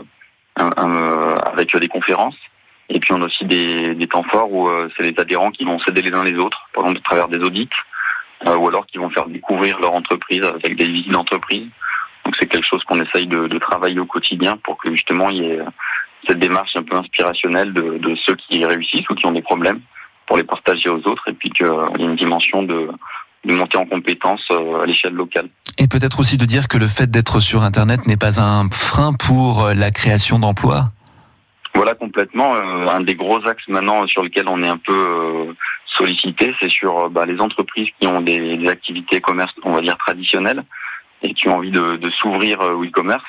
un- 0.56 1.34
avec 1.52 1.76
des 1.76 1.88
conférences. 1.88 2.36
Et 2.88 3.00
puis 3.00 3.12
on 3.12 3.20
a 3.22 3.26
aussi 3.26 3.44
des, 3.44 3.94
des 3.94 4.06
temps 4.06 4.22
forts 4.22 4.52
où 4.52 4.68
euh, 4.68 4.88
c'est 4.96 5.02
les 5.02 5.14
adhérents 5.18 5.50
qui 5.50 5.64
vont 5.64 5.78
s'aider 5.80 6.02
les 6.02 6.12
uns 6.12 6.22
les 6.22 6.36
autres, 6.38 6.60
par 6.72 6.84
exemple 6.84 7.00
à 7.04 7.08
travers 7.08 7.28
des 7.28 7.38
audits, 7.44 7.68
euh, 8.46 8.56
ou 8.56 8.68
alors 8.68 8.86
qui 8.86 8.98
vont 8.98 9.10
faire 9.10 9.26
découvrir 9.26 9.78
leur 9.80 9.92
entreprise 9.92 10.44
avec 10.44 10.76
des 10.76 10.86
visites 10.86 11.10
d'entreprise. 11.10 11.68
Donc 12.24 12.36
c'est 12.38 12.46
quelque 12.46 12.66
chose 12.66 12.84
qu'on 12.84 13.00
essaye 13.00 13.26
de, 13.26 13.48
de 13.48 13.58
travailler 13.58 13.98
au 13.98 14.06
quotidien 14.06 14.56
pour 14.56 14.78
que 14.78 14.90
justement 14.92 15.30
il 15.30 15.36
y 15.38 15.46
ait 15.50 15.60
cette 16.28 16.38
démarche 16.38 16.74
un 16.76 16.82
peu 16.82 16.96
inspirationnelle 16.96 17.72
de, 17.72 17.98
de 17.98 18.14
ceux 18.16 18.34
qui 18.36 18.64
réussissent 18.64 19.08
ou 19.10 19.14
qui 19.14 19.26
ont 19.26 19.32
des 19.32 19.42
problèmes 19.42 19.80
pour 20.26 20.36
les 20.36 20.42
partager 20.44 20.88
aux 20.88 21.06
autres 21.08 21.28
et 21.28 21.32
puis 21.32 21.50
qu'il 21.50 21.66
y 21.66 22.02
ait 22.02 22.04
une 22.04 22.16
dimension 22.16 22.62
de, 22.62 22.88
de 23.44 23.52
montée 23.54 23.78
en 23.78 23.86
compétences 23.86 24.46
euh, 24.50 24.80
à 24.80 24.86
l'échelle 24.86 25.14
locale. 25.14 25.48
Et 25.78 25.88
peut-être 25.88 26.20
aussi 26.20 26.36
de 26.36 26.44
dire 26.46 26.68
que 26.68 26.78
le 26.78 26.88
fait 26.88 27.10
d'être 27.10 27.38
sur 27.40 27.62
Internet 27.62 28.06
n'est 28.06 28.16
pas 28.16 28.40
un 28.40 28.68
frein 28.70 29.12
pour 29.12 29.64
euh, 29.64 29.74
la 29.74 29.90
création 29.90 30.38
d'emplois 30.38 30.90
Voilà 31.74 31.94
complètement 31.94 32.54
euh, 32.54 32.88
un 32.88 33.00
des 33.00 33.14
gros 33.14 33.46
axes 33.46 33.68
maintenant 33.68 34.06
sur 34.06 34.22
lequel 34.22 34.48
on 34.48 34.62
est 34.62 34.68
un 34.68 34.78
peu 34.78 34.94
euh, 34.94 35.52
sollicité, 35.86 36.54
c'est 36.60 36.70
sur 36.70 37.10
bah, 37.10 37.26
les 37.26 37.40
entreprises 37.40 37.88
qui 38.00 38.06
ont 38.06 38.20
des, 38.22 38.66
activités 38.68 39.20
commerce, 39.20 39.52
on 39.64 39.72
va 39.72 39.80
dire 39.82 39.96
traditionnelles, 39.98 40.64
et 41.22 41.34
qui 41.34 41.48
ont 41.48 41.56
envie 41.56 41.70
de, 41.70 42.10
s'ouvrir 42.18 42.60
au 42.60 42.84
e-commerce. 42.84 43.24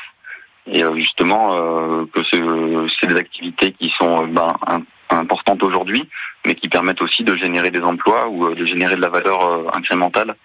Et 0.69 0.83
justement, 0.97 1.51
que 2.13 2.23
ce- 2.23 2.87
c'est 2.99 3.07
des 3.07 3.15
activités 3.15 3.71
qui 3.71 3.89
sont 3.97 4.27
im- 4.67 4.83
importantes 5.09 5.63
aujourd'hui, 5.63 6.09
mais 6.45 6.55
qui 6.55 6.67
permettent 6.67 7.01
aussi 7.01 7.23
de 7.23 7.37
générer 7.37 7.71
des 7.71 7.79
emplois 7.79 8.27
ou 8.27 8.53
de 8.53 8.65
générer 8.65 8.97
de 8.97 9.01
la 9.01 9.07
valeur 9.07 9.73
incrémentale 9.73 10.35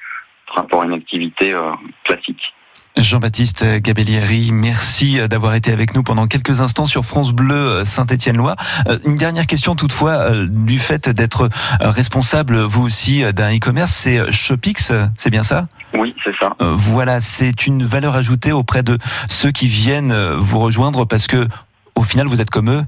par 0.54 0.64
rapport 0.64 0.82
à 0.82 0.84
une 0.86 0.92
activité 0.94 1.54
euh, 1.54 1.70
classique. 2.04 2.54
Jean-Baptiste 2.98 3.64
Gabellieri, 3.80 4.50
merci 4.52 5.18
d'avoir 5.26 5.54
été 5.54 5.72
avec 5.72 5.94
nous 5.94 6.02
pendant 6.02 6.26
quelques 6.26 6.60
instants 6.60 6.84
sur 6.84 7.06
France 7.06 7.32
Bleu 7.32 7.84
Saint-Étienne-Loire. 7.84 8.56
Euh, 8.86 8.98
Une 9.06 9.16
dernière 9.16 9.46
question 9.46 9.74
toutefois, 9.74 10.10
euh, 10.10 10.46
du 10.46 10.78
fait 10.78 11.08
d'être 11.08 11.48
euh, 11.80 11.88
responsable 11.88 12.58
vous 12.60 12.82
aussi 12.82 13.22
d'un 13.32 13.56
e-commerce, 13.56 13.92
c'est 13.92 14.30
Shopix, 14.30 14.92
c'est 15.16 15.30
bien 15.30 15.42
ça? 15.42 15.68
Oui, 15.94 16.14
c'est 16.22 16.36
ça. 16.38 16.54
Euh, 16.60 16.74
Voilà, 16.76 17.20
c'est 17.20 17.66
une 17.66 17.82
valeur 17.82 18.14
ajoutée 18.14 18.52
auprès 18.52 18.82
de 18.82 18.98
ceux 19.30 19.52
qui 19.52 19.68
viennent 19.68 20.12
euh, 20.12 20.36
vous 20.38 20.58
rejoindre 20.58 21.06
parce 21.06 21.26
que 21.26 21.48
au 21.94 22.02
final 22.02 22.26
vous 22.26 22.42
êtes 22.42 22.50
comme 22.50 22.70
eux. 22.70 22.84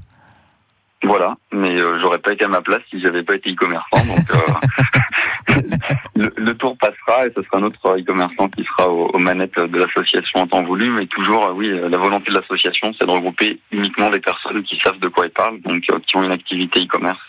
Voilà, 1.05 1.35
mais 1.51 1.79
euh, 1.79 1.99
j'aurais 1.99 2.19
pas 2.19 2.33
été 2.33 2.45
à 2.45 2.47
ma 2.47 2.61
place 2.61 2.81
si 2.89 2.99
j'avais 2.99 3.23
pas 3.23 3.35
été 3.35 3.51
e-commerçant. 3.51 3.89
Donc 3.93 4.31
euh, 4.31 5.61
le, 6.15 6.53
tour 6.53 6.77
passera 6.77 7.27
et 7.27 7.31
ce 7.35 7.43
sera 7.43 7.57
un 7.57 7.63
autre 7.63 7.79
e-commerçant 7.97 8.49
qui 8.49 8.63
sera 8.63 8.89
aux, 8.89 9.07
aux 9.07 9.19
manettes 9.19 9.59
de 9.59 9.77
l'association 9.77 10.41
en 10.41 10.47
temps 10.47 10.63
voulu. 10.63 10.89
Mais 10.91 11.05
toujours, 11.07 11.47
euh, 11.47 11.53
oui, 11.53 11.69
euh, 11.69 11.89
la 11.89 11.97
volonté 11.97 12.31
de 12.31 12.37
l'association, 12.37 12.91
c'est 12.93 13.05
de 13.05 13.11
regrouper 13.11 13.59
uniquement 13.71 14.09
des 14.09 14.19
personnes 14.19 14.63
qui 14.63 14.77
savent 14.83 14.99
de 14.99 15.07
quoi 15.07 15.25
elles 15.25 15.31
parlent, 15.31 15.61
donc 15.61 15.81
qui 15.81 16.17
ont 16.17 16.23
une 16.23 16.31
activité 16.31 16.83
e-commerce. 16.83 17.19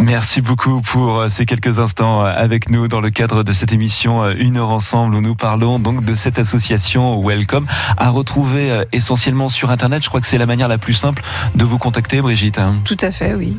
Merci 0.00 0.40
beaucoup 0.40 0.80
pour 0.80 1.18
euh, 1.18 1.28
ces 1.28 1.44
quelques 1.44 1.80
instants 1.80 2.24
euh, 2.24 2.32
avec 2.34 2.70
nous 2.70 2.86
dans 2.86 3.00
le 3.00 3.10
cadre 3.10 3.42
de 3.42 3.52
cette 3.52 3.72
émission 3.72 4.22
euh, 4.22 4.34
Une 4.38 4.56
heure 4.56 4.70
ensemble 4.70 5.16
où 5.16 5.20
nous 5.20 5.34
parlons 5.34 5.78
donc 5.80 6.04
de 6.04 6.14
cette 6.14 6.38
association 6.38 7.20
Welcome 7.20 7.66
à 7.96 8.08
retrouver 8.10 8.84
essentiellement 8.92 9.48
sur 9.48 9.70
internet. 9.70 10.02
Je 10.04 10.08
crois 10.08 10.20
que 10.20 10.26
c'est 10.26 10.38
la 10.38 10.46
manière 10.46 10.68
la 10.68 10.78
plus 10.78 10.94
simple 10.94 11.22
de 11.56 11.64
vous 11.64 11.78
contacter 11.78 12.20
Brigitte. 12.20 12.58
hein. 12.58 12.76
Tout 12.84 12.96
à 13.00 13.10
fait, 13.10 13.34
oui. 13.34 13.56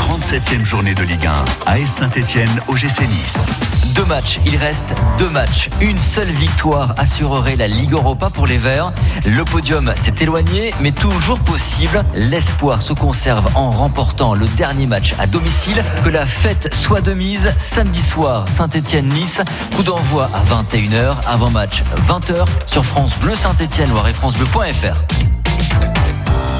37e 0.04 0.66
journée 0.66 0.94
de 0.94 1.02
Ligue 1.02 1.26
1. 1.26 1.44
AS 1.64 1.86
Saint-Etienne, 1.86 2.60
OGC 2.68 3.08
Nice. 3.08 3.46
Deux 3.94 4.04
matchs, 4.04 4.38
il 4.44 4.54
reste 4.58 4.94
deux 5.16 5.30
matchs. 5.30 5.70
Une 5.80 5.96
seule 5.96 6.30
victoire 6.30 6.94
assurerait 6.98 7.56
la 7.56 7.68
Ligue 7.68 7.92
Europa 7.92 8.28
pour 8.28 8.46
les 8.46 8.58
Verts. 8.58 8.92
Le 9.24 9.42
podium 9.44 9.94
s'est 9.94 10.14
éloigné, 10.20 10.74
mais 10.80 10.92
toujours 10.92 11.38
possible. 11.38 12.04
L'espoir 12.14 12.82
se 12.82 12.92
conserve 12.92 13.46
en 13.54 13.70
remportant 13.70 14.34
le 14.34 14.46
dernier 14.46 14.86
match 14.86 15.14
à 15.18 15.26
domicile. 15.26 15.82
Que 16.04 16.10
la 16.10 16.26
fête 16.26 16.74
soit 16.74 17.00
de 17.00 17.14
mise 17.14 17.54
samedi 17.56 18.02
soir, 18.02 18.46
Saint-Etienne-Nice. 18.46 19.40
Coup 19.74 19.84
d'envoi 19.84 20.28
à 20.34 20.42
21h, 20.44 21.14
avant 21.26 21.50
match 21.50 21.82
20h 22.06 22.44
sur 22.66 22.84
France 22.84 23.16
Bleu 23.18 23.34
Saint-Etienne, 23.34 23.88
Loire 23.88 24.08
et 24.08 24.12
FranceBleu.fr. 24.12 26.03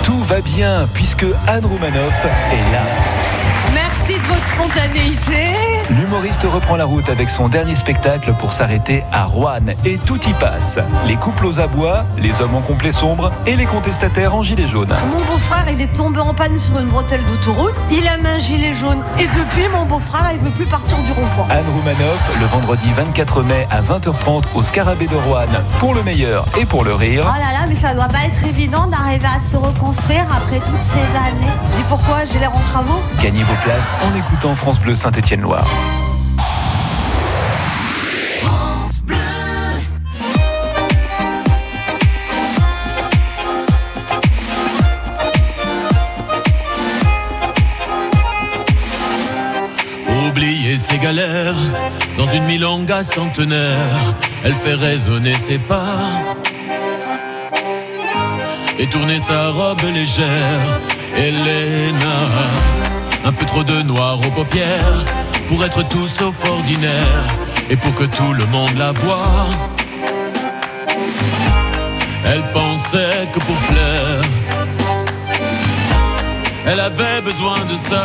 Tout 0.04 0.22
va 0.24 0.40
bien 0.40 0.86
puisque 0.92 1.24
Anne 1.46 1.64
Roumanoff 1.64 2.26
est 2.52 2.72
là. 2.72 3.43
Merci 3.74 4.14
de 4.14 4.26
votre 4.26 4.46
spontanéité. 4.46 5.52
L'humoriste 5.90 6.44
reprend 6.44 6.76
la 6.76 6.84
route 6.84 7.08
avec 7.08 7.28
son 7.28 7.48
dernier 7.48 7.74
spectacle 7.74 8.32
pour 8.38 8.52
s'arrêter 8.52 9.04
à 9.12 9.24
Rouen. 9.24 9.74
Et 9.84 9.98
tout 9.98 10.20
y 10.28 10.32
passe. 10.34 10.78
Les 11.06 11.16
couples 11.16 11.44
aux 11.46 11.60
abois, 11.60 12.04
les 12.16 12.40
hommes 12.40 12.54
en 12.54 12.62
complet 12.62 12.92
sombre 12.92 13.32
et 13.46 13.56
les 13.56 13.66
contestataires 13.66 14.34
en 14.34 14.42
gilet 14.42 14.66
jaune. 14.66 14.94
Mon 15.10 15.18
beau-frère, 15.32 15.66
il 15.70 15.80
est 15.80 15.92
tombé 15.92 16.20
en 16.20 16.32
panne 16.32 16.56
sur 16.56 16.78
une 16.78 16.88
bretelle 16.88 17.24
d'autoroute. 17.26 17.74
Il 17.90 18.06
a 18.06 18.16
mis 18.16 18.28
un 18.28 18.38
gilet 18.38 18.74
jaune. 18.74 19.02
Et 19.18 19.26
depuis, 19.26 19.68
mon 19.68 19.84
beau-frère, 19.86 20.30
il 20.32 20.38
veut 20.38 20.50
plus 20.50 20.66
partir 20.66 20.96
du 20.98 21.12
rond-point. 21.12 21.46
Anne 21.50 21.64
Roumanoff, 21.74 22.30
le 22.40 22.46
vendredi 22.46 22.90
24 22.92 23.42
mai 23.42 23.66
à 23.70 23.82
20h30 23.82 24.44
au 24.54 24.62
Scarabée 24.62 25.06
de 25.06 25.16
Rouen. 25.16 25.46
Pour 25.80 25.94
le 25.94 26.02
meilleur 26.02 26.46
et 26.58 26.64
pour 26.64 26.84
le 26.84 26.94
rire. 26.94 27.24
Oh 27.26 27.38
là 27.38 27.52
là, 27.52 27.66
mais 27.68 27.74
ça 27.74 27.92
doit 27.92 28.08
pas 28.08 28.24
être 28.26 28.46
évident 28.46 28.86
d'arriver 28.86 29.28
à 29.34 29.40
se 29.40 29.56
reconstruire 29.56 30.24
après 30.30 30.60
toutes 30.60 30.80
ces 30.80 31.18
années. 31.18 31.52
Je 31.72 31.76
dis 31.76 31.84
pourquoi 31.88 32.24
j'ai 32.24 32.38
l'air 32.38 32.54
en 32.54 32.60
travaux? 32.60 33.00
Gagnez 33.20 33.42
vos 33.42 33.54
en 33.66 34.14
écoutant 34.14 34.54
France 34.54 34.78
Bleu 34.78 34.94
Saint-Étienne-Loire. 34.94 35.66
Oublier 50.28 50.76
ses 50.76 50.98
galères 50.98 51.54
dans 52.18 52.26
une 52.26 52.44
milonga 52.44 53.02
centenaire, 53.02 54.14
elle 54.44 54.54
fait 54.54 54.74
résonner 54.74 55.32
ses 55.32 55.56
pas 55.58 56.34
et 58.78 58.86
tourner 58.88 59.20
sa 59.20 59.48
robe 59.50 59.80
légère. 59.94 60.80
Elena, 61.16 62.73
un 63.24 63.32
peu 63.32 63.46
trop 63.46 63.64
de 63.64 63.82
noir 63.82 64.18
aux 64.18 64.30
paupières 64.30 65.04
pour 65.48 65.64
être 65.64 65.82
tout 65.88 66.06
sauf 66.18 66.34
ordinaire 66.48 67.24
et 67.70 67.76
pour 67.76 67.94
que 67.94 68.04
tout 68.04 68.32
le 68.34 68.44
monde 68.46 68.76
la 68.76 68.92
voie. 68.92 69.46
Elle 72.26 72.42
pensait 72.52 73.26
que 73.32 73.38
pour 73.40 73.56
plaire, 73.70 74.22
elle 76.66 76.80
avait 76.80 77.20
besoin 77.22 77.58
de 77.70 77.76
ça. 77.88 78.04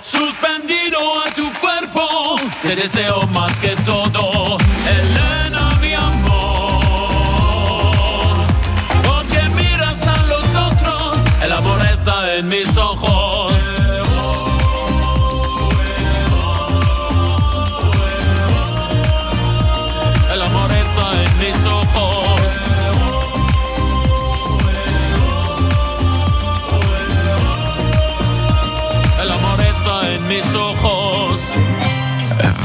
Suspendido 0.00 0.98
a 1.24 1.30
tu 1.30 1.52
cuerpo, 1.60 2.36
te 2.62 2.74
deseo 2.74 3.26
más 3.28 3.56
que 3.58 3.76
todo. 3.86 4.41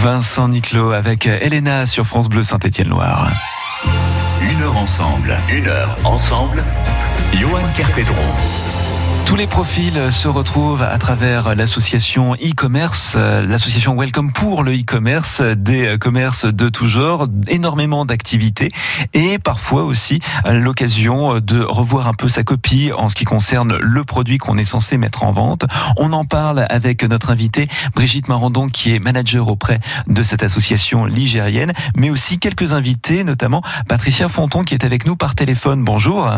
Vincent 0.09 0.47
Niclot 0.47 0.93
avec 0.93 1.25
Elena 1.25 1.85
sur 1.85 2.05
France 2.05 2.29
Bleu 2.29 2.41
Saint-Étienne-Loire. 2.41 3.29
Une 4.41 4.61
heure 4.61 4.77
ensemble, 4.77 5.37
une 5.51 5.67
heure 5.67 5.97
ensemble. 6.05 6.63
Johan 7.33 7.67
Kerpedron. 7.75 8.66
Tous 9.27 9.35
les 9.35 9.45
profils 9.45 10.09
se 10.09 10.29
retrouvent 10.29 10.81
à 10.83 10.97
travers 10.97 11.53
l'association 11.53 12.35
e-commerce, 12.35 13.15
euh, 13.17 13.45
l'association 13.45 13.93
Welcome 13.93 14.31
pour 14.31 14.63
le 14.63 14.71
e-commerce, 14.73 15.41
des 15.41 15.97
commerces 15.99 16.45
de 16.45 16.69
tout 16.69 16.87
genre, 16.87 17.27
énormément 17.49 18.05
d'activités 18.05 18.71
et 19.13 19.37
parfois 19.37 19.83
aussi 19.83 20.21
l'occasion 20.49 21.41
de 21.41 21.59
revoir 21.61 22.07
un 22.07 22.13
peu 22.13 22.29
sa 22.29 22.43
copie 22.45 22.93
en 22.97 23.09
ce 23.09 23.15
qui 23.15 23.25
concerne 23.25 23.75
le 23.75 24.05
produit 24.05 24.37
qu'on 24.37 24.57
est 24.57 24.63
censé 24.63 24.97
mettre 24.97 25.23
en 25.23 25.33
vente. 25.33 25.65
On 25.97 26.13
en 26.13 26.23
parle 26.23 26.65
avec 26.69 27.03
notre 27.03 27.29
invitée 27.29 27.67
Brigitte 27.95 28.29
Marandon 28.29 28.69
qui 28.69 28.95
est 28.95 28.99
manager 28.99 29.49
auprès 29.49 29.81
de 30.07 30.23
cette 30.23 30.41
association 30.41 31.03
ligérienne, 31.03 31.73
mais 31.97 32.09
aussi 32.09 32.39
quelques 32.39 32.71
invités, 32.71 33.25
notamment 33.25 33.61
Patricia 33.89 34.29
Fonton 34.29 34.63
qui 34.63 34.73
est 34.73 34.85
avec 34.85 35.05
nous 35.05 35.17
par 35.17 35.35
téléphone. 35.35 35.83
Bonjour. 35.83 36.31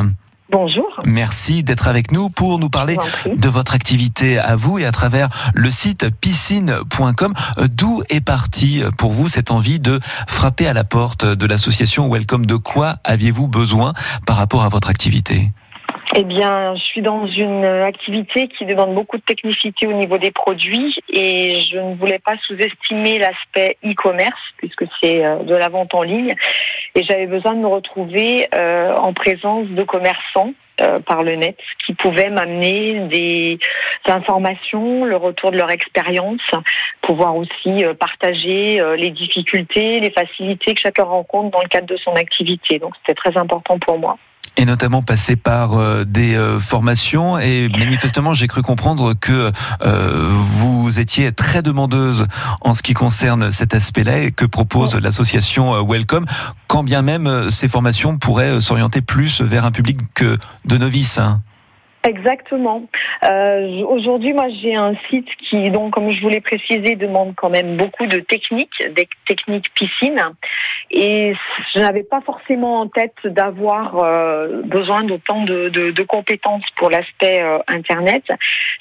Bonjour. 0.51 0.87
Merci 1.05 1.63
d'être 1.63 1.87
avec 1.87 2.11
nous 2.11 2.29
pour 2.29 2.57
nous 2.57 2.69
parler 2.69 2.97
de 3.27 3.49
votre 3.49 3.75
activité 3.75 4.39
à 4.39 4.55
vous 4.55 4.79
et 4.79 4.85
à 4.85 4.91
travers 4.91 5.29
le 5.53 5.69
site 5.69 6.09
piscine.com. 6.09 7.33
D'où 7.71 8.01
est 8.09 8.21
partie 8.21 8.81
pour 8.97 9.11
vous 9.11 9.29
cette 9.29 9.51
envie 9.51 9.79
de 9.79 9.99
frapper 10.27 10.67
à 10.67 10.73
la 10.73 10.83
porte 10.83 11.25
de 11.25 11.45
l'association 11.45 12.09
Welcome? 12.11 12.45
De 12.45 12.55
quoi 12.55 12.95
aviez-vous 13.03 13.47
besoin 13.47 13.93
par 14.25 14.37
rapport 14.37 14.63
à 14.63 14.69
votre 14.69 14.89
activité? 14.89 15.51
Eh 16.15 16.23
bien, 16.23 16.73
je 16.73 16.81
suis 16.81 17.03
dans 17.03 17.27
une 17.27 17.63
activité 17.63 18.47
qui 18.47 18.65
demande 18.65 18.95
beaucoup 18.95 19.17
de 19.17 19.21
technicité 19.21 19.85
au 19.85 19.93
niveau 19.93 20.17
des 20.17 20.31
produits 20.31 20.97
et 21.07 21.61
je 21.61 21.77
ne 21.77 21.93
voulais 21.95 22.17
pas 22.17 22.35
sous-estimer 22.47 23.19
l'aspect 23.19 23.77
e-commerce 23.85 24.41
puisque 24.57 24.85
c'est 24.99 25.23
euh, 25.23 25.43
de 25.43 25.53
la 25.53 25.69
vente 25.69 25.93
en 25.93 26.01
ligne 26.01 26.33
et 26.95 27.03
j'avais 27.03 27.27
besoin 27.27 27.53
de 27.53 27.59
me 27.59 27.67
retrouver 27.67 28.47
euh, 28.55 28.95
en 28.95 29.13
présence 29.13 29.67
de 29.67 29.83
commerçants 29.83 30.53
euh, 30.81 30.99
par 30.99 31.21
le 31.21 31.35
net 31.35 31.59
qui 31.85 31.93
pouvaient 31.93 32.31
m'amener 32.31 33.01
des 33.01 33.59
informations, 34.07 35.05
le 35.05 35.15
retour 35.15 35.51
de 35.51 35.57
leur 35.57 35.69
expérience, 35.69 36.41
pouvoir 37.01 37.35
aussi 37.35 37.83
partager 37.99 38.81
les 38.97 39.11
difficultés, 39.11 39.99
les 39.99 40.09
facilités 40.09 40.73
que 40.73 40.81
chacun 40.81 41.03
rencontre 41.03 41.51
dans 41.51 41.61
le 41.61 41.67
cadre 41.67 41.85
de 41.85 41.97
son 41.97 42.13
activité. 42.15 42.79
Donc 42.79 42.95
c'était 42.97 43.13
très 43.13 43.37
important 43.37 43.77
pour 43.77 43.99
moi 43.99 44.17
et 44.57 44.65
notamment 44.65 45.01
passer 45.01 45.35
par 45.35 45.73
euh, 45.73 46.03
des 46.05 46.35
euh, 46.35 46.59
formations. 46.59 47.39
Et 47.39 47.69
manifestement, 47.69 48.33
j'ai 48.33 48.47
cru 48.47 48.61
comprendre 48.61 49.13
que 49.13 49.51
euh, 49.83 50.29
vous 50.31 50.99
étiez 50.99 51.31
très 51.31 51.61
demandeuse 51.61 52.25
en 52.61 52.73
ce 52.73 52.81
qui 52.81 52.93
concerne 52.93 53.51
cet 53.51 53.73
aspect-là 53.73 54.19
et 54.19 54.31
que 54.31 54.45
propose 54.45 54.95
l'association 54.95 55.85
Welcome, 55.85 56.25
quand 56.67 56.83
bien 56.83 57.01
même 57.01 57.49
ces 57.49 57.67
formations 57.67 58.17
pourraient 58.17 58.61
s'orienter 58.61 59.01
plus 59.01 59.41
vers 59.41 59.65
un 59.65 59.71
public 59.71 59.99
que 60.13 60.37
de 60.65 60.77
novices. 60.77 61.17
Hein. 61.17 61.41
Exactement. 62.09 62.81
Euh, 63.23 63.83
Aujourd'hui, 63.85 64.33
moi, 64.33 64.47
j'ai 64.49 64.73
un 64.73 64.95
site 65.09 65.29
qui, 65.47 65.69
donc, 65.69 65.93
comme 65.93 66.09
je 66.09 66.19
vous 66.21 66.29
l'ai 66.29 66.41
précisé, 66.41 66.95
demande 66.95 67.35
quand 67.35 67.51
même 67.51 67.77
beaucoup 67.77 68.07
de 68.07 68.19
techniques, 68.19 68.83
des 68.95 69.07
techniques 69.27 69.71
piscine. 69.75 70.19
Et 70.89 71.33
je 71.71 71.79
n'avais 71.79 72.01
pas 72.01 72.21
forcément 72.21 72.79
en 72.79 72.87
tête 72.87 73.15
d'avoir 73.25 73.97
euh, 73.97 74.63
besoin 74.63 75.03
d'autant 75.03 75.43
de, 75.43 75.69
de, 75.69 75.91
de, 75.91 76.03
compétences 76.03 76.65
pour 76.77 76.89
l'aspect 76.89 77.43
euh, 77.43 77.59
Internet. 77.67 78.23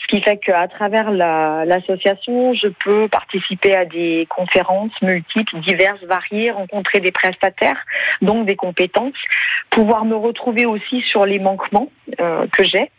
Ce 0.01 0.07
qui 0.07 0.23
fait 0.23 0.39
qu'à 0.39 0.67
travers 0.69 1.11
l'association, 1.11 2.55
je 2.55 2.69
peux 2.69 3.09
participer 3.09 3.77
à 3.77 3.85
des 3.85 4.27
conférences 4.31 4.93
multiples, 5.03 5.61
diverses, 5.61 6.03
variées, 6.05 6.51
rencontrer 6.51 7.01
des 7.01 7.13
prestataires, 7.13 7.85
donc 8.23 8.47
des 8.47 8.57
compétences, 8.57 9.21
pouvoir 9.69 10.07
me 10.07 10.17
retrouver 10.17 10.65
aussi 10.65 11.03
sur 11.03 11.27
les 11.27 11.39
manquements 11.39 11.91
euh, 12.21 12.47
que 12.51 12.63
j'ai 12.63 12.91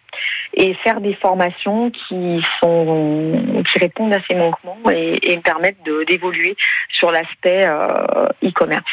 et 0.60 0.74
faire 0.76 1.01
des 1.01 1.16
formations 1.16 1.89
qui 1.89 2.41
sont 2.60 3.64
qui 3.72 3.80
répondent 3.80 4.14
à 4.14 4.20
ces 4.28 4.36
manquements 4.36 4.78
et, 4.91 5.32
et 5.32 5.38
me 5.38 5.41
permettent 5.41 5.78
d'évoluer 6.07 6.55
sur 6.89 7.12
l'aspect 7.12 7.66
euh, 7.66 8.28
e-commerce. 8.43 8.84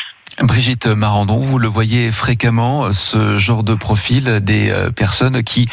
Brigitte 0.43 0.87
Marandon, 0.87 1.39
vous 1.39 1.59
le 1.59 1.67
voyez 1.67 2.13
fréquemment, 2.13 2.93
ce 2.93 3.37
genre 3.39 3.65
de 3.65 3.75
profil 3.75 4.41
des 4.41 4.71
euh, 4.71 4.91
personnes 4.91 5.43
qui 5.43 5.67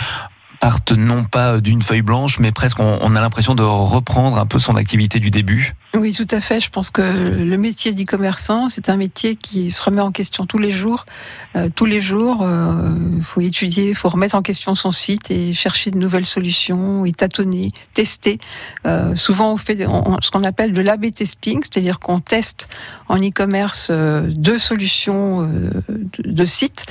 partent 0.60 0.94
non 0.94 1.26
pas 1.26 1.60
d'une 1.60 1.82
feuille 1.82 2.02
blanche, 2.02 2.39
mais 2.39 2.54
presque 2.54 2.80
on, 2.80 3.16
a 3.16 3.22
l'impression 3.22 3.54
de 3.54 3.64
reprendre 3.64 4.38
un 4.38 4.46
peu 4.46 4.60
son 4.60 4.78
activité 4.78 5.20
du 5.20 5.30
début. 5.30 5.74
Oui, 5.96 6.12
tout 6.12 6.26
à 6.32 6.41
fait. 6.41 6.60
Je 6.60 6.72
pense 6.72 6.89
que 6.89 7.04
le 7.04 7.56
métier 7.56 7.91
d'e-commerçant, 7.91 8.68
c'est 8.70 8.89
un 8.89 8.98
métier 8.98 9.36
qui 9.36 9.70
se 9.70 9.84
remet 9.84 10.02
en 10.02 10.12
question 10.12 10.48
tous 10.48 10.58
les 10.58 10.72
jours. 10.72 11.06
Euh, 11.56 11.70
tous 11.74 11.86
les 11.86 12.02
jours, 12.02 12.38
il 12.41 12.48
euh, 12.48 13.22
faut 13.22 13.41
étudier, 13.41 13.89
il 13.89 13.96
faut 13.96 14.10
remettre 14.10 14.34
en 14.34 14.41
question 14.41 14.74
son 14.74 14.91
site 14.91 15.30
et 15.30 15.54
chercher 15.54 15.91
de 15.91 16.00
nouvelles 16.00 16.26
solutions 16.26 17.06
et 17.06 17.12
tâtonner, 17.12 17.68
tester. 17.94 18.39
Euh, 18.88 19.16
souvent, 19.16 19.54
on 19.54 19.58
fait 19.58 19.78
ce 20.22 20.32
qu'on 20.32 20.44
appelle 20.44 20.74
de 20.74 20.82
l'AB 20.82 21.12
testing, 21.12 21.62
c'est-à-dire 21.62 22.00
qu'on 22.00 22.20
teste 22.20 22.68
en 23.08 23.18
e-commerce 23.18 23.91
deux 23.91 24.58
solutions 24.58 25.44
de, 25.44 25.84
de 26.26 26.46
sites. 26.46 26.86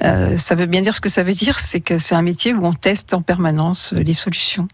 ça 0.00 0.54
veut 0.54 0.66
bien 0.66 0.80
dire 0.80 0.94
ce 0.94 1.02
que 1.02 1.10
ça 1.10 1.24
veut 1.24 1.34
dire, 1.34 1.58
c'est 1.58 1.80
que 1.80 1.98
c'est 1.98 2.14
un 2.14 2.22
métier 2.22 2.54
où 2.54 2.64
on 2.64 2.72
teste 2.72 3.12
en 3.12 3.20
permanence 3.20 3.92
les 3.92 4.14
solutions. 4.14 4.66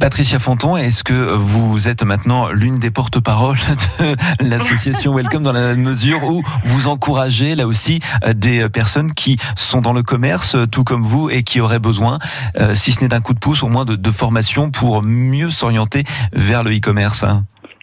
Patricia 0.00 0.38
Fonton, 0.38 0.76
est-ce 0.76 1.02
que 1.02 1.32
vous 1.34 1.88
êtes 1.88 2.02
maintenant 2.02 2.50
l'une 2.50 2.78
des 2.78 2.90
porte-paroles 2.90 3.56
de 3.98 4.16
l'association 4.40 5.14
Welcome 5.14 5.42
dans 5.42 5.52
la 5.52 5.74
mesure 5.74 6.24
où 6.24 6.42
vous 6.64 6.88
encouragez 6.88 7.54
là 7.54 7.66
aussi 7.66 8.00
des 8.34 8.68
personnes 8.68 9.12
qui 9.12 9.38
sont 9.56 9.80
dans 9.80 9.92
le 9.92 10.02
commerce, 10.02 10.56
tout 10.70 10.84
comme 10.84 11.02
vous, 11.02 11.30
et 11.30 11.44
qui 11.44 11.60
auraient 11.60 11.78
besoin, 11.78 12.18
euh, 12.60 12.74
si 12.74 12.92
ce 12.92 13.00
n'est 13.00 13.08
d'un 13.08 13.20
coup 13.20 13.32
de 13.32 13.38
pouce, 13.38 13.62
au 13.62 13.68
moins 13.68 13.84
de, 13.84 13.96
de 13.96 14.10
formation 14.10 14.70
pour 14.70 15.02
mieux 15.02 15.50
s'orienter 15.50 16.04
vers 16.32 16.62
le 16.62 16.76
e-commerce 16.76 17.24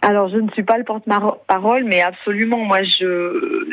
alors, 0.06 0.28
je 0.28 0.36
ne 0.36 0.50
suis 0.50 0.62
pas 0.62 0.76
le 0.76 0.84
porte-parole, 0.84 1.84
mais 1.84 2.02
absolument, 2.02 2.58
moi, 2.58 2.82
je, 2.82 3.64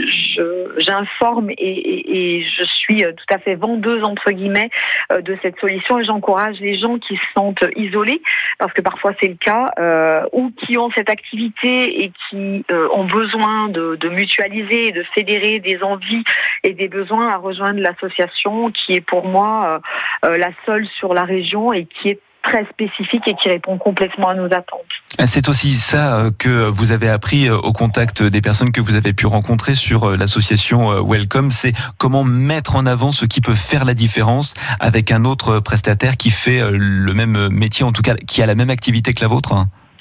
j'informe 0.77 1.49
et, 1.49 1.55
et, 1.57 2.37
et, 2.37 2.41
je 2.41 2.63
suis 2.63 3.01
tout 3.03 3.33
à 3.33 3.37
fait 3.37 3.55
vendeuse 3.55 4.01
entre 4.05 4.31
guillemets 4.31 4.69
euh, 5.11 5.19
de 5.19 5.37
cette 5.41 5.59
solution 5.59 5.99
et 5.99 6.05
j'encourage 6.05 6.61
les 6.61 6.79
gens 6.79 6.99
qui 6.99 7.17
se 7.17 7.21
sentent 7.35 7.65
isolés, 7.75 8.21
parce 8.59 8.71
que 8.71 8.79
parfois 8.79 9.11
c'est 9.19 9.27
le 9.27 9.35
cas, 9.35 9.65
euh, 9.77 10.23
ou 10.31 10.51
qui 10.51 10.77
ont 10.77 10.89
cette 10.91 11.09
activité 11.09 12.03
et 12.03 12.11
qui 12.29 12.63
euh, 12.71 12.87
ont 12.93 13.05
besoin 13.05 13.67
de, 13.67 13.97
de 13.97 14.09
mutualiser 14.09 14.91
de 14.91 15.03
fédérer 15.13 15.59
des 15.59 15.81
envies 15.83 16.23
et 16.63 16.73
des 16.73 16.87
besoins 16.87 17.27
à 17.27 17.37
rejoindre 17.37 17.81
l'association, 17.81 18.71
qui 18.71 18.93
est 18.93 19.01
pour 19.01 19.25
moi 19.25 19.81
euh, 20.25 20.37
la 20.37 20.51
seule 20.65 20.85
sur 20.87 21.13
la 21.13 21.23
région 21.23 21.73
et 21.73 21.85
qui 21.85 22.09
est 22.09 22.19
très 22.43 22.65
spécifique 22.65 23.27
et 23.27 23.35
qui 23.35 23.49
répond 23.49 23.77
complètement 23.77 24.29
à 24.29 24.33
nos 24.33 24.45
attentes. 24.45 24.81
C'est 25.25 25.49
aussi 25.49 25.73
ça 25.73 26.15
euh, 26.15 26.31
que 26.37 26.67
vous 26.67 26.91
avez 26.91 27.09
appris 27.09 27.47
euh, 27.47 27.57
au 27.57 27.73
contact 27.73 28.23
des 28.23 28.41
personnes 28.41 28.71
que 28.71 28.81
vous 28.81 28.95
avez 28.95 29.13
pu 29.13 29.25
rencontrer 29.25 29.75
sur 29.75 30.09
euh, 30.09 30.17
l'association 30.17 31.03
Welcome, 31.07 31.51
c'est 31.51 31.73
comment 31.97 32.23
mettre 32.23 32.75
en 32.75 32.85
avant 32.85 33.11
ce 33.11 33.25
qui 33.25 33.41
peut 33.41 33.55
faire 33.55 33.85
la 33.85 33.93
différence 33.93 34.53
avec 34.79 35.11
un 35.11 35.25
autre 35.25 35.59
prestataire 35.59 36.17
qui 36.17 36.31
fait 36.31 36.61
le 36.71 37.13
même 37.13 37.49
métier, 37.49 37.85
en 37.85 37.91
tout 37.91 38.01
cas 38.01 38.15
qui 38.15 38.41
a 38.41 38.45
la 38.45 38.55
même 38.55 38.69
activité 38.69 39.13
que 39.13 39.21
la 39.21 39.27
vôtre. 39.27 39.53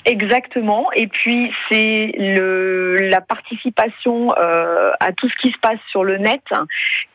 Exactement. 0.06 0.90
Et 0.94 1.06
puis 1.08 1.52
c'est 1.68 2.12
le 2.16 2.96
la 2.96 3.20
participation 3.20 4.34
euh, 4.38 4.92
à 5.00 5.12
tout 5.12 5.28
ce 5.28 5.36
qui 5.36 5.52
se 5.52 5.58
passe 5.58 5.78
sur 5.90 6.04
le 6.04 6.16
net 6.18 6.42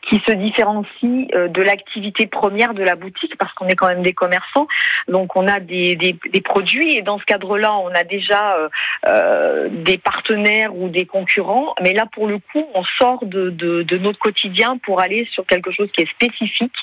qui 0.07 0.21
se 0.25 0.31
différencie 0.31 1.27
euh, 1.33 1.47
de 1.47 1.61
l'activité 1.61 2.27
première 2.27 2.73
de 2.73 2.83
la 2.83 2.95
boutique 2.95 3.38
parce 3.38 3.51
qu'on 3.53 3.67
est 3.67 3.75
quand 3.75 3.88
même 3.88 4.03
des 4.03 4.13
commerçants. 4.13 4.67
Donc 5.07 5.36
on 5.36 5.47
a 5.47 5.59
des, 5.59 5.95
des, 5.95 6.15
des 6.31 6.41
produits 6.41 6.95
et 6.95 7.01
dans 7.01 7.17
ce 7.17 7.25
cadre-là, 7.25 7.75
on 7.75 7.89
a 7.89 8.03
déjà 8.03 8.55
euh, 8.55 8.69
euh, 9.07 9.69
des 9.71 9.97
partenaires 9.97 10.75
ou 10.75 10.89
des 10.89 11.05
concurrents. 11.05 11.73
Mais 11.81 11.93
là, 11.93 12.05
pour 12.11 12.27
le 12.27 12.38
coup, 12.38 12.65
on 12.73 12.83
sort 12.83 13.25
de, 13.25 13.49
de, 13.49 13.83
de, 13.83 13.97
notre 13.97 14.19
quotidien 14.19 14.77
pour 14.77 15.01
aller 15.01 15.27
sur 15.31 15.45
quelque 15.45 15.71
chose 15.71 15.89
qui 15.91 16.01
est 16.01 16.09
spécifique 16.09 16.75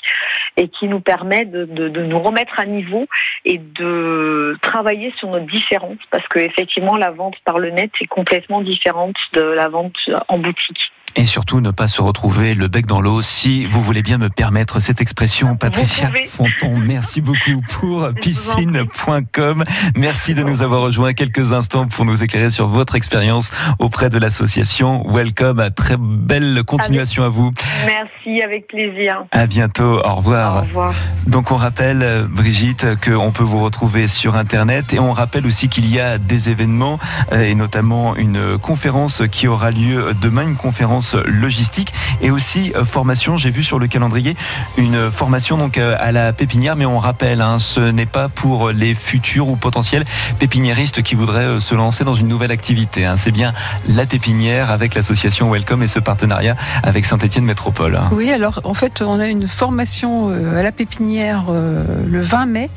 et 0.57 0.67
qui 0.67 0.87
nous 0.87 0.99
permet 0.99 1.45
de, 1.45 1.65
de 1.65 2.01
nous 2.01 2.19
remettre 2.19 2.59
à 2.59 2.65
niveau 2.65 3.07
et 3.45 3.57
de 3.57 4.57
travailler 4.61 5.11
sur 5.11 5.29
notre 5.29 5.45
différence 5.45 5.92
parce 6.11 6.27
que 6.27 6.39
effectivement, 6.39 6.97
la 6.97 7.11
vente 7.11 7.35
par 7.45 7.59
le 7.59 7.69
net 7.69 7.91
est 8.01 8.07
complètement 8.07 8.61
différente 8.61 9.15
de 9.33 9.41
la 9.41 9.67
vente 9.69 9.97
en 10.27 10.37
boutique. 10.37 10.91
Et 11.15 11.25
surtout 11.27 11.61
ne 11.61 11.69
pas 11.69 11.87
se 11.87 12.01
retrouver 12.01 12.55
le 12.55 12.67
bec 12.67 12.87
dans 12.87 12.99
l'eau 12.99 13.21
si 13.21 13.65
vous 13.65 13.81
voulez 13.81 14.01
bien 14.01 14.17
me 14.17 14.29
permettre 14.29 14.79
cette 14.79 14.99
expression. 14.99 15.55
Patricia. 15.55 16.11
Fonton, 16.27 16.77
merci 16.77 17.21
beaucoup 17.21 17.61
pour 17.71 18.09
piscine.com. 18.19 19.63
Merci 19.95 20.33
de 20.33 20.41
nous 20.41 20.63
avoir 20.63 20.81
rejoints 20.81 21.13
quelques 21.13 21.53
instants 21.53 21.87
pour 21.87 22.05
nous 22.05 22.23
éclairer 22.23 22.49
sur 22.49 22.67
votre 22.67 22.95
expérience 22.95 23.51
auprès 23.77 24.09
de 24.09 24.17
l'association 24.17 25.03
Welcome. 25.07 25.69
Très 25.75 25.97
belle 25.99 26.63
continuation 26.65 27.23
à 27.23 27.29
vous. 27.29 27.51
Merci, 27.85 28.41
avec 28.41 28.67
plaisir. 28.67 29.25
À 29.31 29.45
bientôt. 29.45 29.99
Au 30.03 30.15
revoir. 30.15 30.57
Au 30.57 30.61
revoir. 30.61 30.93
Donc 31.27 31.51
on 31.51 31.57
rappelle, 31.57 32.25
Brigitte, 32.29 32.87
qu'on 33.03 33.31
peut 33.31 33.43
vous 33.43 33.63
retrouver 33.63 34.07
sur 34.07 34.35
Internet 34.35 34.93
et 34.93 34.99
on 34.99 35.11
rappelle 35.11 35.45
aussi 35.45 35.69
qu'il 35.69 35.87
y 35.93 35.99
a 35.99 36.17
des 36.17 36.49
événements 36.49 36.97
euh, 37.31 37.43
et 37.43 37.53
notamment 37.53 38.15
une 38.15 38.57
conférence 38.57 39.21
qui 39.31 39.47
aura 39.47 39.69
lieu 39.69 40.13
demain, 40.19 40.43
une 40.43 40.55
conférence 40.55 41.02
logistique 41.25 41.93
et 42.21 42.31
aussi 42.31 42.71
euh, 42.75 42.85
formation. 42.85 43.37
J'ai 43.37 43.49
vu 43.49 43.63
sur 43.63 43.79
le 43.79 43.87
calendrier 43.87 44.35
une 44.77 45.11
formation 45.11 45.57
donc 45.57 45.77
euh, 45.77 45.95
à 45.99 46.11
la 46.11 46.33
pépinière, 46.33 46.75
mais 46.75 46.85
on 46.85 46.97
rappelle, 46.99 47.41
hein, 47.41 47.59
ce 47.59 47.79
n'est 47.79 48.05
pas 48.05 48.29
pour 48.29 48.69
les 48.71 48.93
futurs 48.95 49.47
ou 49.49 49.55
potentiels 49.55 50.05
pépiniéristes 50.39 51.01
qui 51.01 51.15
voudraient 51.15 51.45
euh, 51.45 51.59
se 51.59 51.75
lancer 51.75 52.03
dans 52.03 52.15
une 52.15 52.27
nouvelle 52.27 52.51
activité. 52.51 53.05
hein. 53.05 53.15
C'est 53.15 53.31
bien 53.31 53.53
la 53.87 54.05
pépinière 54.05 54.71
avec 54.71 54.95
l'association 54.95 55.49
Welcome 55.51 55.83
et 55.83 55.87
ce 55.87 55.99
partenariat 55.99 56.55
avec 56.83 57.05
Saint-Étienne 57.05 57.45
Métropole. 57.45 57.95
hein. 57.95 58.09
Oui, 58.11 58.31
alors 58.31 58.61
en 58.63 58.73
fait, 58.73 59.01
on 59.01 59.19
a 59.19 59.27
une 59.27 59.47
formation 59.47 60.29
à 60.29 60.61
la 60.63 60.71
pépinière 60.71 61.45
le 61.49 62.21
20 62.21 62.45
mai. 62.45 62.69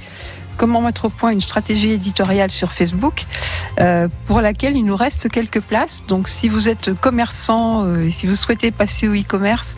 Comment 0.56 0.80
mettre 0.80 1.06
au 1.06 1.10
point 1.10 1.30
une 1.30 1.40
stratégie 1.40 1.90
éditoriale 1.90 2.50
sur 2.50 2.72
Facebook, 2.72 3.24
euh, 3.78 4.08
pour 4.26 4.40
laquelle 4.40 4.76
il 4.76 4.84
nous 4.84 4.96
reste 4.96 5.28
quelques 5.28 5.60
places. 5.60 6.04
Donc, 6.08 6.28
si 6.28 6.48
vous 6.48 6.68
êtes 6.68 6.98
commerçant 6.98 7.84
euh, 7.84 8.08
si 8.10 8.26
vous 8.26 8.34
souhaitez 8.34 8.70
passer 8.70 9.06
au 9.08 9.14
e-commerce, 9.14 9.76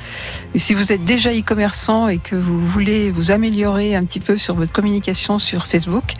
si 0.54 0.74
vous 0.74 0.92
êtes 0.92 1.04
déjà 1.04 1.32
e-commerçant 1.32 2.08
et 2.08 2.18
que 2.18 2.36
vous 2.36 2.60
voulez 2.64 3.10
vous 3.10 3.32
améliorer 3.32 3.96
un 3.96 4.04
petit 4.04 4.20
peu 4.20 4.36
sur 4.36 4.54
votre 4.54 4.72
communication 4.72 5.38
sur 5.38 5.66
Facebook, 5.66 6.14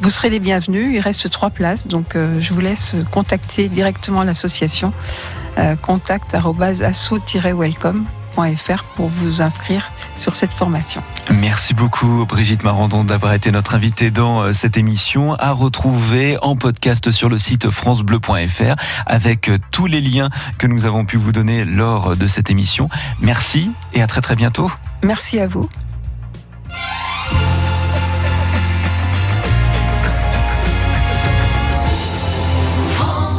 vous 0.00 0.10
serez 0.10 0.30
les 0.30 0.40
bienvenus. 0.40 0.92
Il 0.92 1.00
reste 1.00 1.30
trois 1.30 1.50
places, 1.50 1.86
donc 1.86 2.16
euh, 2.16 2.40
je 2.40 2.52
vous 2.52 2.60
laisse 2.60 2.96
contacter 3.12 3.68
directement 3.68 4.24
l'association. 4.24 4.92
Euh, 5.58 5.76
pour 8.96 9.08
vous 9.08 9.42
inscrire 9.42 9.90
sur 10.16 10.34
cette 10.34 10.52
formation. 10.52 11.02
Merci 11.30 11.74
beaucoup 11.74 12.24
Brigitte 12.26 12.64
Marandon 12.64 13.04
d'avoir 13.04 13.34
été 13.34 13.50
notre 13.50 13.74
invitée 13.74 14.10
dans 14.10 14.40
euh, 14.40 14.52
cette 14.52 14.76
émission 14.76 15.34
à 15.34 15.52
retrouver 15.52 16.38
en 16.42 16.56
podcast 16.56 17.10
sur 17.10 17.28
le 17.28 17.38
site 17.38 17.70
francebleu.fr 17.70 18.74
avec 19.06 19.48
euh, 19.48 19.58
tous 19.70 19.86
les 19.86 20.00
liens 20.00 20.28
que 20.58 20.66
nous 20.66 20.86
avons 20.86 21.04
pu 21.04 21.16
vous 21.16 21.32
donner 21.32 21.64
lors 21.64 22.16
de 22.16 22.26
cette 22.26 22.50
émission. 22.50 22.88
Merci 23.20 23.70
et 23.92 24.02
à 24.02 24.06
très 24.06 24.20
très 24.20 24.36
bientôt. 24.36 24.70
Merci 25.02 25.38
à 25.38 25.46
vous. 25.46 25.68